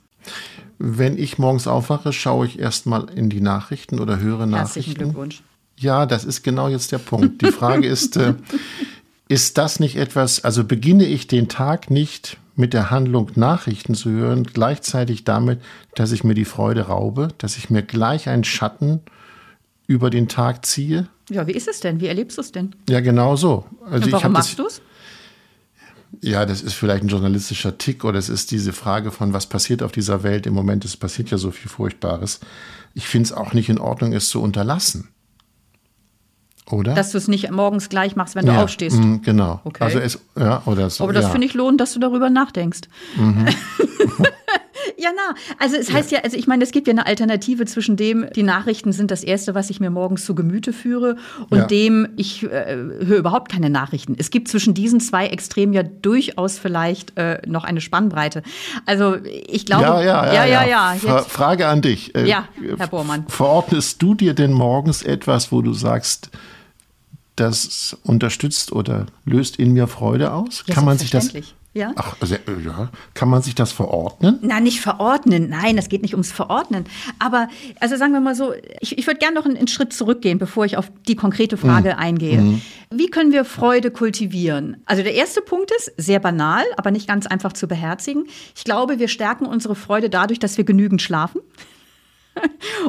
Wenn 0.78 1.18
ich 1.18 1.38
morgens 1.38 1.66
aufwache, 1.66 2.12
schaue 2.12 2.46
ich 2.46 2.58
erstmal 2.58 3.08
in 3.10 3.30
die 3.30 3.40
Nachrichten 3.40 3.98
oder 3.98 4.20
höre 4.20 4.46
Nachrichten. 4.46 4.56
Herzlichen 4.56 4.94
Glückwunsch. 4.94 5.42
Ja, 5.78 6.06
das 6.06 6.24
ist 6.24 6.42
genau 6.42 6.68
jetzt 6.68 6.92
der 6.92 6.98
Punkt. 6.98 7.42
Die 7.42 7.52
Frage 7.52 7.86
ist, 7.86 8.16
äh, 8.16 8.34
ist 9.28 9.58
das 9.58 9.80
nicht 9.80 9.96
etwas, 9.96 10.44
also 10.44 10.64
beginne 10.64 11.04
ich 11.04 11.26
den 11.26 11.48
Tag 11.48 11.90
nicht 11.90 12.38
mit 12.54 12.72
der 12.72 12.90
Handlung 12.90 13.30
Nachrichten 13.34 13.94
zu 13.94 14.10
hören, 14.10 14.44
gleichzeitig 14.44 15.24
damit, 15.24 15.60
dass 15.94 16.12
ich 16.12 16.24
mir 16.24 16.34
die 16.34 16.46
Freude 16.46 16.82
raube, 16.82 17.28
dass 17.38 17.56
ich 17.58 17.68
mir 17.68 17.82
gleich 17.82 18.28
einen 18.28 18.44
Schatten 18.44 19.00
über 19.86 20.10
den 20.10 20.28
Tag 20.28 20.64
ziehe? 20.64 21.08
Ja, 21.30 21.46
wie 21.46 21.52
ist 21.52 21.68
es 21.68 21.80
denn? 21.80 22.00
Wie 22.00 22.06
erlebst 22.06 22.38
du 22.38 22.42
es 22.42 22.52
denn? 22.52 22.74
Ja, 22.88 23.00
genau 23.00 23.36
so. 23.36 23.66
Also 23.84 24.06
Und 24.06 24.12
warum 24.12 24.32
machst 24.32 24.58
du 24.58 24.66
es? 24.66 24.80
Ja, 26.22 26.46
das 26.46 26.62
ist 26.62 26.74
vielleicht 26.74 27.02
ein 27.02 27.08
journalistischer 27.08 27.78
Tick 27.78 28.04
oder 28.04 28.18
es 28.18 28.28
ist 28.28 28.50
diese 28.50 28.72
Frage 28.72 29.10
von, 29.10 29.32
was 29.32 29.46
passiert 29.46 29.82
auf 29.82 29.92
dieser 29.92 30.22
Welt 30.22 30.46
im 30.46 30.54
Moment. 30.54 30.84
Es 30.84 30.96
passiert 30.96 31.30
ja 31.30 31.38
so 31.38 31.50
viel 31.50 31.70
Furchtbares. 31.70 32.40
Ich 32.94 33.06
finde 33.06 33.26
es 33.26 33.32
auch 33.32 33.52
nicht 33.52 33.68
in 33.68 33.78
Ordnung, 33.78 34.12
es 34.12 34.28
zu 34.28 34.40
unterlassen. 34.40 35.08
Oder? 36.70 36.94
Dass 36.94 37.12
du 37.12 37.18
es 37.18 37.28
nicht 37.28 37.50
morgens 37.50 37.88
gleich 37.88 38.16
machst, 38.16 38.34
wenn 38.34 38.46
du 38.46 38.52
ja, 38.52 38.62
aufstehst. 38.62 38.98
Mh, 38.98 39.20
genau. 39.22 39.60
Okay. 39.64 39.84
Also 39.84 39.98
es, 40.00 40.18
ja, 40.36 40.62
oder 40.66 40.90
so, 40.90 41.04
Aber 41.04 41.12
das 41.12 41.24
ja. 41.24 41.30
finde 41.30 41.46
ich 41.46 41.54
lohnend, 41.54 41.80
dass 41.80 41.92
du 41.92 42.00
darüber 42.00 42.28
nachdenkst. 42.28 42.82
Mhm. 43.16 43.46
ja, 44.98 45.10
na, 45.14 45.34
also 45.58 45.76
es 45.76 45.92
heißt 45.92 46.10
ja. 46.10 46.18
ja, 46.18 46.24
also 46.24 46.36
ich 46.36 46.46
meine, 46.46 46.64
es 46.64 46.72
gibt 46.72 46.86
ja 46.86 46.92
eine 46.92 47.06
Alternative 47.06 47.66
zwischen 47.66 47.96
dem, 47.96 48.26
die 48.34 48.42
Nachrichten 48.42 48.92
sind 48.92 49.10
das 49.10 49.22
Erste, 49.22 49.54
was 49.54 49.70
ich 49.70 49.80
mir 49.80 49.90
morgens 49.90 50.24
zu 50.24 50.34
Gemüte 50.34 50.72
führe, 50.72 51.16
und 51.50 51.58
ja. 51.58 51.66
dem, 51.66 52.08
ich 52.16 52.42
äh, 52.44 52.76
höre 52.76 53.18
überhaupt 53.18 53.50
keine 53.50 53.70
Nachrichten. 53.70 54.14
Es 54.18 54.30
gibt 54.30 54.48
zwischen 54.48 54.74
diesen 54.74 55.00
zwei 55.00 55.26
Extremen 55.26 55.72
ja 55.72 55.82
durchaus 55.82 56.58
vielleicht 56.58 57.16
äh, 57.18 57.40
noch 57.46 57.64
eine 57.64 57.80
Spannbreite. 57.80 58.42
Also 58.86 59.16
ich 59.22 59.66
glaube, 59.66 59.84
ja, 59.84 60.02
ja, 60.02 60.32
ja, 60.32 60.44
ja. 60.44 60.66
ja, 60.66 60.94
ja. 60.94 61.18
Frage 61.22 61.68
an 61.68 61.82
dich. 61.82 62.14
Äh, 62.14 62.28
ja, 62.28 62.48
Herr 62.78 62.88
Bormann. 62.88 63.26
Verordnest 63.28 64.00
du 64.02 64.14
dir 64.14 64.34
denn 64.34 64.52
morgens 64.52 65.02
etwas, 65.02 65.52
wo 65.52 65.62
du 65.62 65.72
sagst, 65.72 66.30
das 67.36 67.96
unterstützt 68.02 68.72
oder 68.72 69.06
löst 69.24 69.56
in 69.56 69.72
mir 69.72 69.86
Freude 69.86 70.32
aus? 70.32 70.64
Ja, 70.66 70.74
kann 70.74 70.84
man 70.84 70.98
sich 70.98 71.10
das 71.10 71.32
ja? 71.76 71.92
Ach, 71.96 72.16
also, 72.20 72.34
ja. 72.34 72.88
Kann 73.14 73.28
man 73.28 73.42
sich 73.42 73.54
das 73.54 73.70
verordnen? 73.70 74.38
Na, 74.42 74.60
nicht 74.60 74.80
verordnen. 74.80 75.48
Nein, 75.48 75.76
das 75.76 75.88
geht 75.88 76.02
nicht 76.02 76.14
ums 76.14 76.32
Verordnen. 76.32 76.86
Aber, 77.18 77.48
also 77.80 77.96
sagen 77.96 78.12
wir 78.12 78.20
mal 78.20 78.34
so, 78.34 78.54
ich, 78.80 78.98
ich 78.98 79.06
würde 79.06 79.18
gerne 79.18 79.34
noch 79.34 79.44
einen, 79.44 79.56
einen, 79.56 79.68
Schritt 79.68 79.92
zurückgehen, 79.92 80.38
bevor 80.38 80.64
ich 80.64 80.76
auf 80.76 80.90
die 81.06 81.16
konkrete 81.16 81.56
Frage 81.56 81.90
mhm. 81.90 81.98
eingehe. 81.98 82.40
Mhm. 82.40 82.62
Wie 82.90 83.08
können 83.08 83.32
wir 83.32 83.44
Freude 83.44 83.90
kultivieren? 83.90 84.78
Also 84.86 85.02
der 85.02 85.14
erste 85.14 85.42
Punkt 85.42 85.70
ist, 85.76 85.92
sehr 85.96 86.20
banal, 86.20 86.64
aber 86.76 86.90
nicht 86.90 87.06
ganz 87.06 87.26
einfach 87.26 87.52
zu 87.52 87.68
beherzigen. 87.68 88.26
Ich 88.56 88.64
glaube, 88.64 88.98
wir 88.98 89.08
stärken 89.08 89.46
unsere 89.46 89.74
Freude 89.74 90.08
dadurch, 90.08 90.38
dass 90.38 90.56
wir 90.56 90.64
genügend 90.64 91.02
schlafen. 91.02 91.40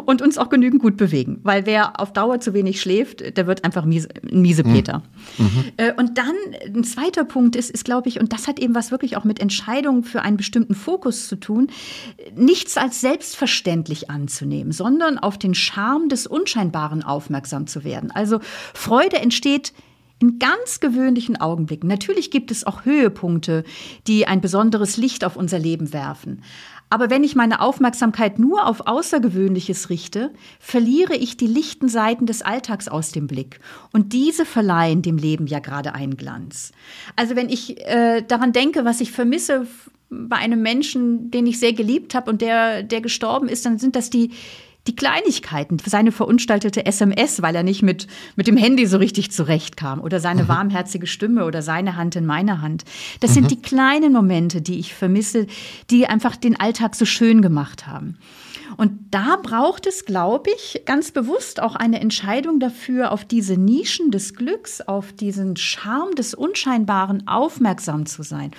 Und 0.06 0.22
uns 0.22 0.38
auch 0.38 0.50
genügend 0.50 0.82
gut 0.82 0.98
bewegen. 0.98 1.40
Weil 1.44 1.66
wer 1.66 2.00
auf 2.00 2.14
Dauer 2.14 2.40
zu 2.40 2.54
wenig 2.54 2.82
schläft, 2.82 3.38
der 3.38 3.48
wird 3.48 3.64
einfach 3.64 3.86
miese, 3.86 4.10
Miesepeter. 4.24 5.04
Mhm. 5.38 5.46
mhm. 5.46 5.64
Äh, 5.78 5.94
und 5.94 6.18
dann 6.18 6.36
ein 6.66 6.84
zweiter 6.84 7.24
Punkt 7.24 7.56
ist, 7.56 7.70
ist 7.70 7.86
glaube 7.86 8.10
ich, 8.10 8.20
und 8.20 8.34
das 8.34 8.48
hat 8.48 8.60
eben 8.60 8.76
was 8.76 8.92
wirklich 8.92 9.18
auch 9.18 9.24
mit 9.24 9.40
Entscheidungen 9.40 10.04
für 10.04 10.22
einen 10.22 10.38
bestimmten 10.38 10.76
Fokus 10.76 11.28
zu 11.28 11.36
tun, 11.36 11.68
nichts 12.36 12.78
als 12.78 13.02
selbstverständlich 13.02 14.10
anzunehmen, 14.10 14.72
sondern 14.72 15.18
auf 15.18 15.38
den 15.38 15.54
Charme 15.54 16.10
des 16.10 16.28
Unscheinbaren 16.28 17.04
aufmerksam 17.04 17.68
zu 17.68 17.84
werden. 17.84 18.12
Also 18.12 18.40
Freude 18.74 19.18
entsteht 19.18 19.74
in 20.20 20.40
ganz 20.40 20.80
gewöhnlichen 20.80 21.40
Augenblicken. 21.40 21.88
Natürlich 21.88 22.32
gibt 22.32 22.50
es 22.50 22.66
auch 22.66 22.86
Höhepunkte, 22.86 23.64
die 24.08 24.28
ein 24.28 24.42
besonderes 24.42 24.98
Licht 24.98 25.24
auf 25.24 25.36
unser 25.36 25.60
Leben 25.60 25.94
werfen. 25.94 26.42
Aber 26.90 27.10
wenn 27.10 27.24
ich 27.24 27.36
meine 27.36 27.62
Aufmerksamkeit 27.62 28.40
nur 28.40 28.66
auf 28.66 28.88
Außergewöhnliches 28.88 29.90
richte, 29.90 30.32
verliere 30.60 31.16
ich 31.16 31.36
die 31.36 31.48
lichten 31.48 31.90
Seiten 31.90 32.26
des 32.26 32.42
Alltags 32.42 32.88
aus 32.88 33.12
dem 33.12 33.28
Blick. 33.28 33.60
Und 33.92 34.14
diese 34.14 34.46
verleihen 34.46 35.02
dem 35.02 35.18
Leben 35.18 35.48
ja 35.48 35.60
gerade 35.60 35.94
einen 35.94 36.16
Glanz. 36.16 36.72
Also 37.16 37.36
wenn 37.36 37.50
ich 37.50 37.86
äh, 37.86 38.22
daran 38.22 38.54
denke, 38.54 38.86
was 38.86 39.02
ich 39.02 39.12
vermisse 39.12 39.68
bei 40.10 40.38
einem 40.38 40.62
Menschen, 40.62 41.32
den 41.32 41.46
ich 41.48 41.60
sehr 41.60 41.74
geliebt 41.74 42.16
habe 42.16 42.32
und 42.32 42.42
der, 42.42 42.84
der 42.84 43.02
gestorben 43.02 43.50
ist, 43.50 43.66
dann 43.66 43.78
sind 43.78 43.96
das 43.96 44.10
die, 44.10 44.32
die 44.88 44.96
Kleinigkeiten, 44.96 45.78
seine 45.86 46.12
verunstaltete 46.12 46.86
SMS, 46.86 47.42
weil 47.42 47.56
er 47.56 47.64
nicht 47.64 47.84
mit, 47.84 48.08
mit 48.36 48.48
dem 48.48 48.58
Handy 48.58 48.86
so 48.86 48.98
richtig 48.98 49.32
zurechtkam 49.32 50.02
oder 50.02 50.20
seine 50.20 50.44
mhm. 50.44 50.48
warmherzige 50.48 51.08
Stimme 51.08 51.46
oder 51.46 51.62
seine 51.62 51.96
Hand 51.96 52.16
in 52.16 52.26
meiner 52.26 52.62
Hand. 52.62 52.86
Das 53.20 53.32
mhm. 53.32 53.36
sind 53.36 53.52
die 53.52 53.62
kleinen 53.62 54.14
Momente, 54.14 54.62
die 54.62 54.80
ich 54.80 54.94
vermisse, 54.94 55.48
die 55.90 56.08
einfach 56.08 56.36
den 56.36 56.60
Alltag 56.60 56.96
so 56.96 57.06
schön 57.06 57.42
gemacht 57.42 57.88
haben. 57.88 58.18
Und 58.76 58.92
da 59.12 59.38
braucht 59.42 59.88
es, 59.88 60.06
glaube 60.06 60.52
ich, 60.56 60.84
ganz 60.86 61.12
bewusst 61.12 61.62
auch 61.62 61.76
eine 61.76 62.00
Entscheidung 62.00 62.60
dafür, 62.60 63.12
auf 63.12 63.26
diese 63.26 63.58
Nischen 63.58 64.12
des 64.12 64.36
Glücks, 64.36 64.82
auf 64.82 65.14
diesen 65.14 65.56
Charme 65.56 66.14
des 66.16 66.34
Unscheinbaren 66.34 67.28
aufmerksam 67.28 68.06
zu 68.06 68.24
sein. 68.24 68.52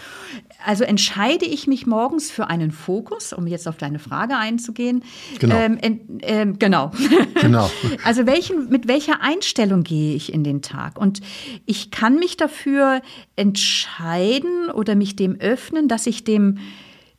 Also 0.64 0.82
entscheide 0.82 1.44
ich 1.44 1.68
mich 1.68 1.86
morgens 1.86 2.32
für 2.32 2.48
einen 2.48 2.72
Fokus, 2.72 3.32
um 3.32 3.46
jetzt 3.46 3.68
auf 3.68 3.76
deine 3.76 4.00
Frage 4.00 4.36
einzugehen. 4.36 5.04
Genau. 5.38 5.54
Ähm, 5.54 5.78
äh, 6.20 6.46
genau. 6.58 6.90
genau. 7.40 7.70
also 8.04 8.26
welchen, 8.26 8.68
mit 8.68 8.88
welcher 8.88 9.22
Einstellung 9.22 9.84
gehe 9.84 10.16
ich 10.16 10.32
in 10.32 10.42
den 10.42 10.60
Tag? 10.60 10.98
Und 10.98 11.20
ich 11.64 11.92
kann 11.92 12.16
mich 12.16 12.36
dafür 12.36 13.02
entscheiden 13.36 14.70
oder 14.70 14.96
mich 14.96 15.14
dem 15.14 15.36
öffnen, 15.40 15.86
dass 15.86 16.06
ich 16.08 16.24
dem, 16.24 16.58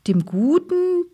dem 0.05 0.25
Guten, 0.25 1.05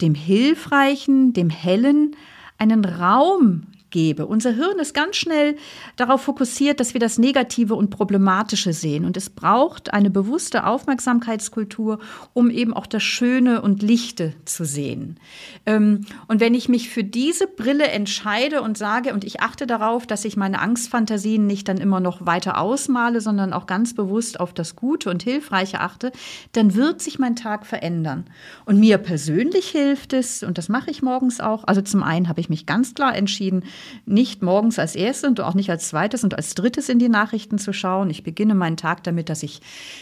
dem 0.00 0.14
Hilfreichen, 0.14 1.32
dem 1.32 1.50
Hellen 1.50 2.14
einen 2.56 2.84
Raum 2.84 3.66
gebe. 3.92 4.26
Unser 4.26 4.50
Hirn 4.50 4.80
ist 4.80 4.94
ganz 4.94 5.16
schnell 5.16 5.56
darauf 5.94 6.22
fokussiert, 6.22 6.80
dass 6.80 6.94
wir 6.94 7.00
das 7.00 7.18
Negative 7.18 7.76
und 7.76 7.90
Problematische 7.90 8.72
sehen. 8.72 9.04
Und 9.04 9.16
es 9.16 9.30
braucht 9.30 9.92
eine 9.92 10.10
bewusste 10.10 10.66
Aufmerksamkeitskultur, 10.66 12.00
um 12.32 12.50
eben 12.50 12.74
auch 12.74 12.86
das 12.86 13.04
Schöne 13.04 13.62
und 13.62 13.82
Lichte 13.82 14.34
zu 14.44 14.64
sehen. 14.64 15.20
Ähm, 15.66 16.06
und 16.26 16.40
wenn 16.40 16.54
ich 16.54 16.68
mich 16.68 16.88
für 16.88 17.04
diese 17.04 17.46
Brille 17.46 17.84
entscheide 17.84 18.62
und 18.62 18.76
sage, 18.76 19.12
und 19.14 19.22
ich 19.22 19.40
achte 19.40 19.66
darauf, 19.66 20.06
dass 20.06 20.24
ich 20.24 20.36
meine 20.36 20.58
Angstfantasien 20.58 21.46
nicht 21.46 21.68
dann 21.68 21.76
immer 21.76 22.00
noch 22.00 22.26
weiter 22.26 22.58
ausmale, 22.58 23.20
sondern 23.20 23.52
auch 23.52 23.66
ganz 23.66 23.94
bewusst 23.94 24.40
auf 24.40 24.52
das 24.52 24.74
Gute 24.74 25.10
und 25.10 25.22
Hilfreiche 25.22 25.80
achte, 25.80 26.10
dann 26.52 26.74
wird 26.74 27.00
sich 27.00 27.18
mein 27.18 27.36
Tag 27.36 27.66
verändern. 27.66 28.24
Und 28.64 28.80
mir 28.80 28.98
persönlich 28.98 29.68
hilft 29.68 30.14
es, 30.14 30.42
und 30.42 30.56
das 30.58 30.68
mache 30.68 30.90
ich 30.90 31.02
morgens 31.02 31.40
auch, 31.40 31.64
also 31.64 31.82
zum 31.82 32.02
einen 32.02 32.28
habe 32.28 32.40
ich 32.40 32.48
mich 32.48 32.66
ganz 32.66 32.94
klar 32.94 33.14
entschieden, 33.14 33.64
nicht 34.06 34.42
morgens 34.42 34.78
als 34.78 34.94
erstes 34.94 35.28
und 35.28 35.40
auch 35.40 35.54
nicht 35.54 35.70
als 35.70 35.88
zweites 35.88 36.24
und 36.24 36.34
als 36.34 36.54
drittes 36.54 36.88
in 36.88 36.98
die 36.98 37.08
Nachrichten 37.08 37.58
zu 37.58 37.72
schauen. 37.72 38.10
Ich 38.10 38.22
beginne 38.22 38.54
meinen 38.54 38.76
Tag 38.76 39.04
damit, 39.04 39.28
dass 39.28 39.42
ich 39.42 39.60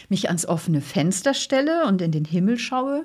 mich 0.08 0.28
ans 0.28 0.46
offene 0.46 0.80
Fenster 0.80 1.34
stelle 1.34 1.86
und 1.86 2.02
in 2.02 2.12
den 2.12 2.24
Himmel 2.24 2.58
schaue. 2.58 3.04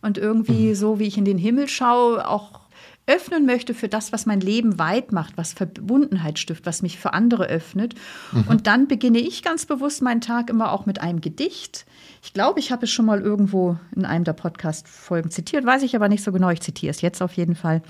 Und 0.00 0.18
irgendwie 0.18 0.68
mhm. 0.68 0.74
so, 0.74 0.98
wie 0.98 1.06
ich 1.06 1.16
in 1.16 1.24
den 1.24 1.38
Himmel 1.38 1.68
schaue, 1.68 2.28
auch 2.28 2.62
öffnen 3.06 3.46
möchte 3.46 3.74
für 3.74 3.88
das, 3.88 4.12
was 4.12 4.26
mein 4.26 4.40
Leben 4.40 4.78
weit 4.78 5.10
macht, 5.10 5.36
was 5.36 5.52
Verbundenheit 5.52 6.38
stiftet, 6.38 6.66
was 6.66 6.82
mich 6.82 6.98
für 6.98 7.12
andere 7.12 7.46
öffnet. 7.46 7.94
Mhm. 8.30 8.44
Und 8.48 8.66
dann 8.66 8.86
beginne 8.86 9.18
ich 9.18 9.42
ganz 9.42 9.66
bewusst 9.66 10.02
meinen 10.02 10.20
Tag 10.20 10.50
immer 10.50 10.72
auch 10.72 10.86
mit 10.86 11.00
einem 11.00 11.20
Gedicht. 11.20 11.84
Ich 12.22 12.32
glaube, 12.32 12.60
ich 12.60 12.70
habe 12.70 12.84
es 12.84 12.90
schon 12.90 13.06
mal 13.06 13.20
irgendwo 13.20 13.76
in 13.96 14.04
einem 14.04 14.24
der 14.24 14.34
Podcast-Folgen 14.34 15.30
zitiert, 15.30 15.66
weiß 15.66 15.82
ich 15.82 15.96
aber 15.96 16.08
nicht 16.08 16.22
so 16.22 16.30
genau. 16.30 16.50
Ich 16.50 16.60
zitiere 16.60 16.90
es 16.90 17.00
jetzt 17.00 17.22
auf 17.22 17.32
jeden 17.32 17.56
Fall 17.56 17.82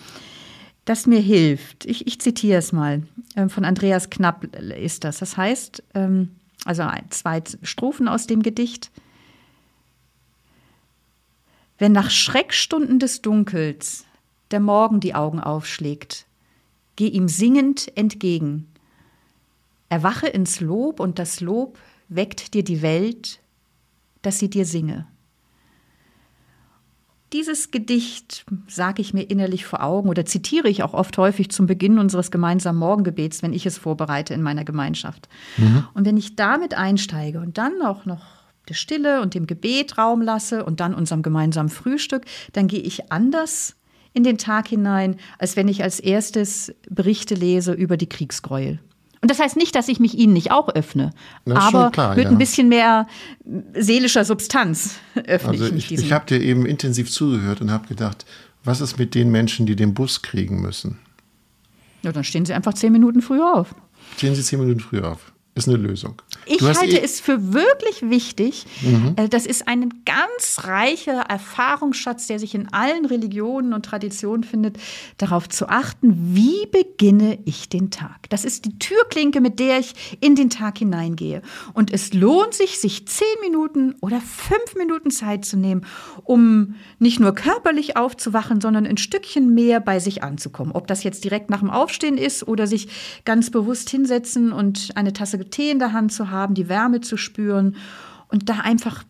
das 0.85 1.07
mir 1.07 1.21
hilft. 1.21 1.85
Ich, 1.85 2.07
ich 2.07 2.21
zitiere 2.21 2.59
es 2.59 2.73
mal. 2.73 3.03
Ähm, 3.37 3.51
von 3.51 3.64
Andreas 3.64 4.11
Knapp 4.11 4.45
ist 4.57 5.05
das. 5.05 5.18
Das 5.18 5.37
heißt, 5.37 5.83
ähm, 5.95 6.31
also 6.64 6.85
zwei 7.11 7.42
Strophen 7.62 8.09
aus 8.09 8.27
dem 8.27 8.42
Gedicht. 8.42 8.90
Wenn 11.79 11.92
nach 11.92 12.11
Schreckstunden 12.11 12.99
des 12.99 13.23
Dunkels 13.23 14.05
der 14.51 14.61
Morgen 14.61 15.01
die 15.01 15.14
Augen 15.14 15.40
aufschlägt, 15.40 16.27
geh 16.97 17.09
ihm 17.09 17.29
singend 17.29 17.97
entgegen. 17.97 18.68
Erwache 19.88 20.29
ins 20.29 20.61
Lob 20.61 21.01
und 21.01 21.18
das 21.18 21.40
Lob 21.40 21.79
weckt 22.09 22.55
dir 22.55 22.62
die 22.62 22.83
Welt, 22.83 23.40
dass 24.23 24.38
sie 24.38 24.51
dir 24.51 24.64
singe. 24.64 25.07
Dieses 27.33 27.71
Gedicht 27.71 28.45
sage 28.68 29.01
ich 29.01 29.14
mir 29.14 29.23
innerlich 29.23 29.64
vor 29.64 29.83
Augen 29.83 30.09
oder 30.09 30.27
zitiere 30.27 30.68
ich 30.68 30.83
auch 30.83 30.92
oft 30.92 31.16
häufig 31.16 31.51
zum 31.51 31.66
Beginn 31.66 31.99
unseres 31.99 32.31
gemeinsamen 32.31 32.79
Morgengebets, 32.79 33.42
wenn 33.42 33.55
ich 33.55 33.64
es 33.64 33.79
vorbereite 33.79 34.35
in 34.35 34.42
meiner 34.42 34.64
Gemeinschaft. 34.64 35.29
Mhm. 35.57 35.87
Und 35.95 36.05
wenn 36.05 36.18
ich 36.18 36.37
damit 36.37 36.75
einsteige 36.75 37.40
und 37.40 37.57
dann 37.57 37.81
auch 37.83 38.05
noch 38.05 38.23
der 38.68 38.75
Stille 38.75 39.23
und 39.23 39.35
dem 39.35 39.47
Gebet 39.47 39.97
Raum 39.99 40.21
lasse 40.21 40.64
und 40.64 40.81
dann 40.81 40.95
unserem 40.95 41.23
gemeinsamen 41.23 41.71
Frühstück, 41.71 42.25
dann 42.53 42.68
gehe 42.68 42.81
ich 42.81 43.11
anders 43.11 43.77
in 44.12 44.25
den 44.25 44.38
Tag 44.38 44.68
hinein, 44.68 45.16
als 45.38 45.57
wenn 45.57 45.68
ich 45.68 45.83
als 45.83 46.01
erstes 46.01 46.75
Berichte 46.90 47.35
lese 47.35 47.73
über 47.73 47.97
die 47.97 48.09
Kriegsgräuel. 48.09 48.79
Und 49.22 49.30
das 49.30 49.38
heißt 49.38 49.56
nicht, 49.56 49.74
dass 49.74 49.88
ich 49.88 50.00
mich 50.00 50.18
ihnen 50.18 50.32
nicht 50.32 50.50
auch 50.50 50.68
öffne, 50.68 51.12
aber 51.48 51.90
klar, 51.92 52.16
mit 52.16 52.24
ja. 52.24 52.30
ein 52.30 52.38
bisschen 52.38 52.68
mehr 52.68 53.06
seelischer 53.72 54.24
Substanz 54.24 54.96
öffne 55.14 55.50
also 55.50 55.66
ich 55.66 55.72
mich 55.72 55.92
Ich, 55.92 56.00
ich 56.00 56.12
habe 56.12 56.26
dir 56.26 56.40
eben 56.40 56.66
intensiv 56.66 57.11
zugehört 57.11 57.61
und 57.61 57.70
habe 57.70 57.87
gedacht, 57.87 58.26
was 58.64 58.80
ist 58.80 58.98
mit 58.98 59.14
den 59.14 59.30
Menschen, 59.30 59.64
die 59.64 59.76
den 59.76 59.94
Bus 59.94 60.22
kriegen 60.22 60.61
müssen? 60.61 60.98
Ja, 62.02 62.11
dann 62.11 62.24
stehen 62.24 62.44
sie 62.44 62.52
einfach 62.52 62.74
zehn 62.74 62.92
Minuten 62.92 63.22
früher 63.22 63.54
auf. 63.54 63.74
Stehen 64.16 64.35
sie 64.35 64.42
zehn 64.42 64.58
Minuten 64.58 64.80
früher 64.80 65.12
auf 65.12 65.32
ist 65.54 65.68
eine 65.68 65.76
Lösung. 65.76 66.22
Ich 66.46 66.62
halte 66.62 66.96
eh 66.96 67.04
es 67.04 67.20
für 67.20 67.52
wirklich 67.52 68.08
wichtig. 68.08 68.64
Mhm. 68.80 69.14
Äh, 69.16 69.28
das 69.28 69.44
ist 69.44 69.68
ein 69.68 69.92
ganz 70.06 70.64
reicher 70.64 71.20
Erfahrungsschatz, 71.20 72.26
der 72.26 72.38
sich 72.38 72.54
in 72.54 72.72
allen 72.72 73.04
Religionen 73.04 73.74
und 73.74 73.84
Traditionen 73.84 74.44
findet, 74.44 74.78
darauf 75.18 75.50
zu 75.50 75.68
achten, 75.68 76.34
wie 76.34 76.66
beginne 76.72 77.38
ich 77.44 77.68
den 77.68 77.90
Tag. 77.90 78.30
Das 78.30 78.46
ist 78.46 78.64
die 78.64 78.78
Türklinke, 78.78 79.42
mit 79.42 79.58
der 79.58 79.78
ich 79.78 80.16
in 80.20 80.36
den 80.36 80.48
Tag 80.48 80.78
hineingehe. 80.78 81.42
Und 81.74 81.92
es 81.92 82.14
lohnt 82.14 82.54
sich, 82.54 82.78
sich 82.78 83.06
zehn 83.06 83.26
Minuten 83.42 83.94
oder 84.00 84.22
fünf 84.22 84.74
Minuten 84.76 85.10
Zeit 85.10 85.44
zu 85.44 85.58
nehmen, 85.58 85.84
um 86.24 86.76
nicht 86.98 87.20
nur 87.20 87.34
körperlich 87.34 87.98
aufzuwachen, 87.98 88.62
sondern 88.62 88.86
ein 88.86 88.96
Stückchen 88.96 89.52
mehr 89.52 89.80
bei 89.80 90.00
sich 90.00 90.22
anzukommen. 90.22 90.72
Ob 90.72 90.86
das 90.86 91.04
jetzt 91.04 91.24
direkt 91.24 91.50
nach 91.50 91.60
dem 91.60 91.70
Aufstehen 91.70 92.16
ist 92.16 92.48
oder 92.48 92.66
sich 92.66 92.88
ganz 93.26 93.50
bewusst 93.50 93.90
hinsetzen 93.90 94.52
und 94.52 94.92
eine 94.94 95.12
Tasse 95.12 95.41
Tee 95.50 95.70
in 95.70 95.78
der 95.78 95.92
Hand 95.92 96.12
zu 96.12 96.31
haben, 96.31 96.55
die 96.55 96.68
Wärme 96.68 97.00
zu 97.00 97.16
spüren 97.16 97.76
und 98.28 98.48
da 98.48 98.61
einfach 98.61 99.05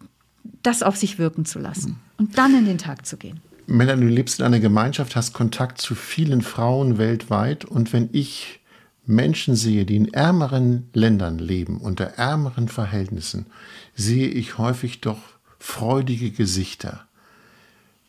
das 0.63 0.83
auf 0.83 0.97
sich 0.97 1.19
wirken 1.19 1.45
zu 1.45 1.59
lassen 1.59 1.99
und 2.19 2.39
dann 2.39 2.57
in 2.57 2.67
den 2.67 2.79
Tag 2.79 3.07
zu 3.07 3.17
gehen. 3.17 3.41
Melanie, 3.67 4.07
du 4.07 4.09
lebst 4.09 4.41
in 4.41 4.47
einer 4.47 4.61
Gemeinschaft, 4.61 5.17
hast 5.17 5.33
Kontakt 5.33 5.81
zu 5.81 5.95
vielen 5.95 6.43
Frauen 6.43 6.99
weltweit 6.99 7.65
und 7.65 7.93
wenn 7.93 8.09
ich 8.13 8.61
Menschen 9.07 9.57
sehe, 9.57 9.85
die 9.85 9.97
in 9.97 10.13
ärmeren 10.13 10.89
Ländern 10.93 11.39
leben, 11.39 11.79
unter 11.79 12.05
ärmeren 12.05 12.69
Verhältnissen, 12.69 13.47
sehe 13.95 14.29
ich 14.29 14.59
häufig 14.59 15.01
doch 15.01 15.19
freudige 15.59 16.31
Gesichter. 16.31 17.07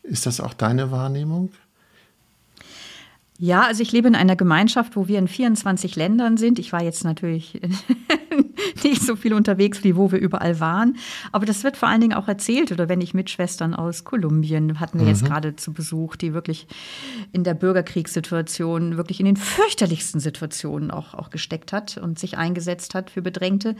Ist 0.02 0.26
das 0.26 0.40
auch 0.40 0.54
deine 0.54 0.90
Wahrnehmung? 0.90 1.50
Ja, 3.38 3.62
also 3.62 3.82
ich 3.82 3.90
lebe 3.90 4.06
in 4.06 4.14
einer 4.14 4.36
Gemeinschaft, 4.36 4.94
wo 4.94 5.08
wir 5.08 5.18
in 5.18 5.26
24 5.26 5.96
Ländern 5.96 6.36
sind. 6.36 6.60
Ich 6.60 6.72
war 6.72 6.84
jetzt 6.84 7.02
natürlich 7.02 7.60
nicht 8.84 9.02
so 9.02 9.16
viel 9.16 9.34
unterwegs, 9.34 9.82
wie 9.82 9.96
wo 9.96 10.12
wir 10.12 10.20
überall 10.20 10.60
waren. 10.60 10.98
Aber 11.32 11.44
das 11.44 11.64
wird 11.64 11.76
vor 11.76 11.88
allen 11.88 12.00
Dingen 12.00 12.12
auch 12.12 12.28
erzählt. 12.28 12.70
Oder 12.70 12.88
wenn 12.88 13.00
ich 13.00 13.12
Mitschwestern 13.12 13.74
aus 13.74 14.04
Kolumbien 14.04 14.78
hatten 14.78 14.98
wir 14.98 15.06
mhm. 15.06 15.10
jetzt 15.10 15.24
gerade 15.24 15.56
zu 15.56 15.72
Besuch, 15.72 16.14
die 16.14 16.32
wirklich 16.32 16.68
in 17.32 17.42
der 17.42 17.54
Bürgerkriegssituation, 17.54 18.96
wirklich 18.96 19.18
in 19.18 19.26
den 19.26 19.36
fürchterlichsten 19.36 20.20
Situationen 20.20 20.92
auch, 20.92 21.14
auch 21.14 21.30
gesteckt 21.30 21.72
hat 21.72 21.98
und 21.98 22.20
sich 22.20 22.38
eingesetzt 22.38 22.94
hat 22.94 23.10
für 23.10 23.20
Bedrängte. 23.20 23.74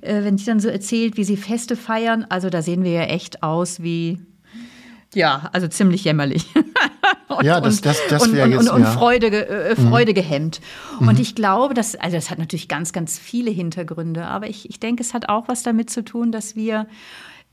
Äh, 0.00 0.24
wenn 0.24 0.36
die 0.36 0.44
dann 0.44 0.58
so 0.58 0.68
erzählt, 0.68 1.16
wie 1.16 1.24
sie 1.24 1.36
Feste 1.36 1.76
feiern, 1.76 2.26
also 2.30 2.50
da 2.50 2.62
sehen 2.62 2.82
wir 2.82 2.90
ja 2.90 3.02
echt 3.02 3.44
aus 3.44 3.80
wie 3.80 4.18
ja, 5.14 5.48
also 5.52 5.68
ziemlich 5.68 6.04
jämmerlich. 6.04 6.46
und, 7.36 7.44
ja, 7.44 7.60
das, 7.60 7.80
das, 7.80 7.98
das 8.08 8.32
wäre 8.32 8.48
jetzt. 8.48 8.70
Und, 8.70 8.84
und, 8.84 8.86
Freude, 8.86 9.48
äh, 9.48 9.76
Freude 9.76 10.12
mhm. 10.12 10.16
gehemmt. 10.16 10.60
Und 11.00 11.14
mhm. 11.14 11.20
ich 11.20 11.34
glaube, 11.34 11.74
dass, 11.74 11.94
also 11.96 12.16
das 12.16 12.30
hat 12.30 12.38
natürlich 12.38 12.68
ganz, 12.68 12.92
ganz 12.92 13.18
viele 13.18 13.50
Hintergründe, 13.50 14.26
aber 14.26 14.48
ich, 14.48 14.68
ich 14.70 14.80
denke, 14.80 15.02
es 15.02 15.14
hat 15.14 15.28
auch 15.28 15.48
was 15.48 15.62
damit 15.62 15.90
zu 15.90 16.04
tun, 16.04 16.32
dass 16.32 16.56
wir 16.56 16.86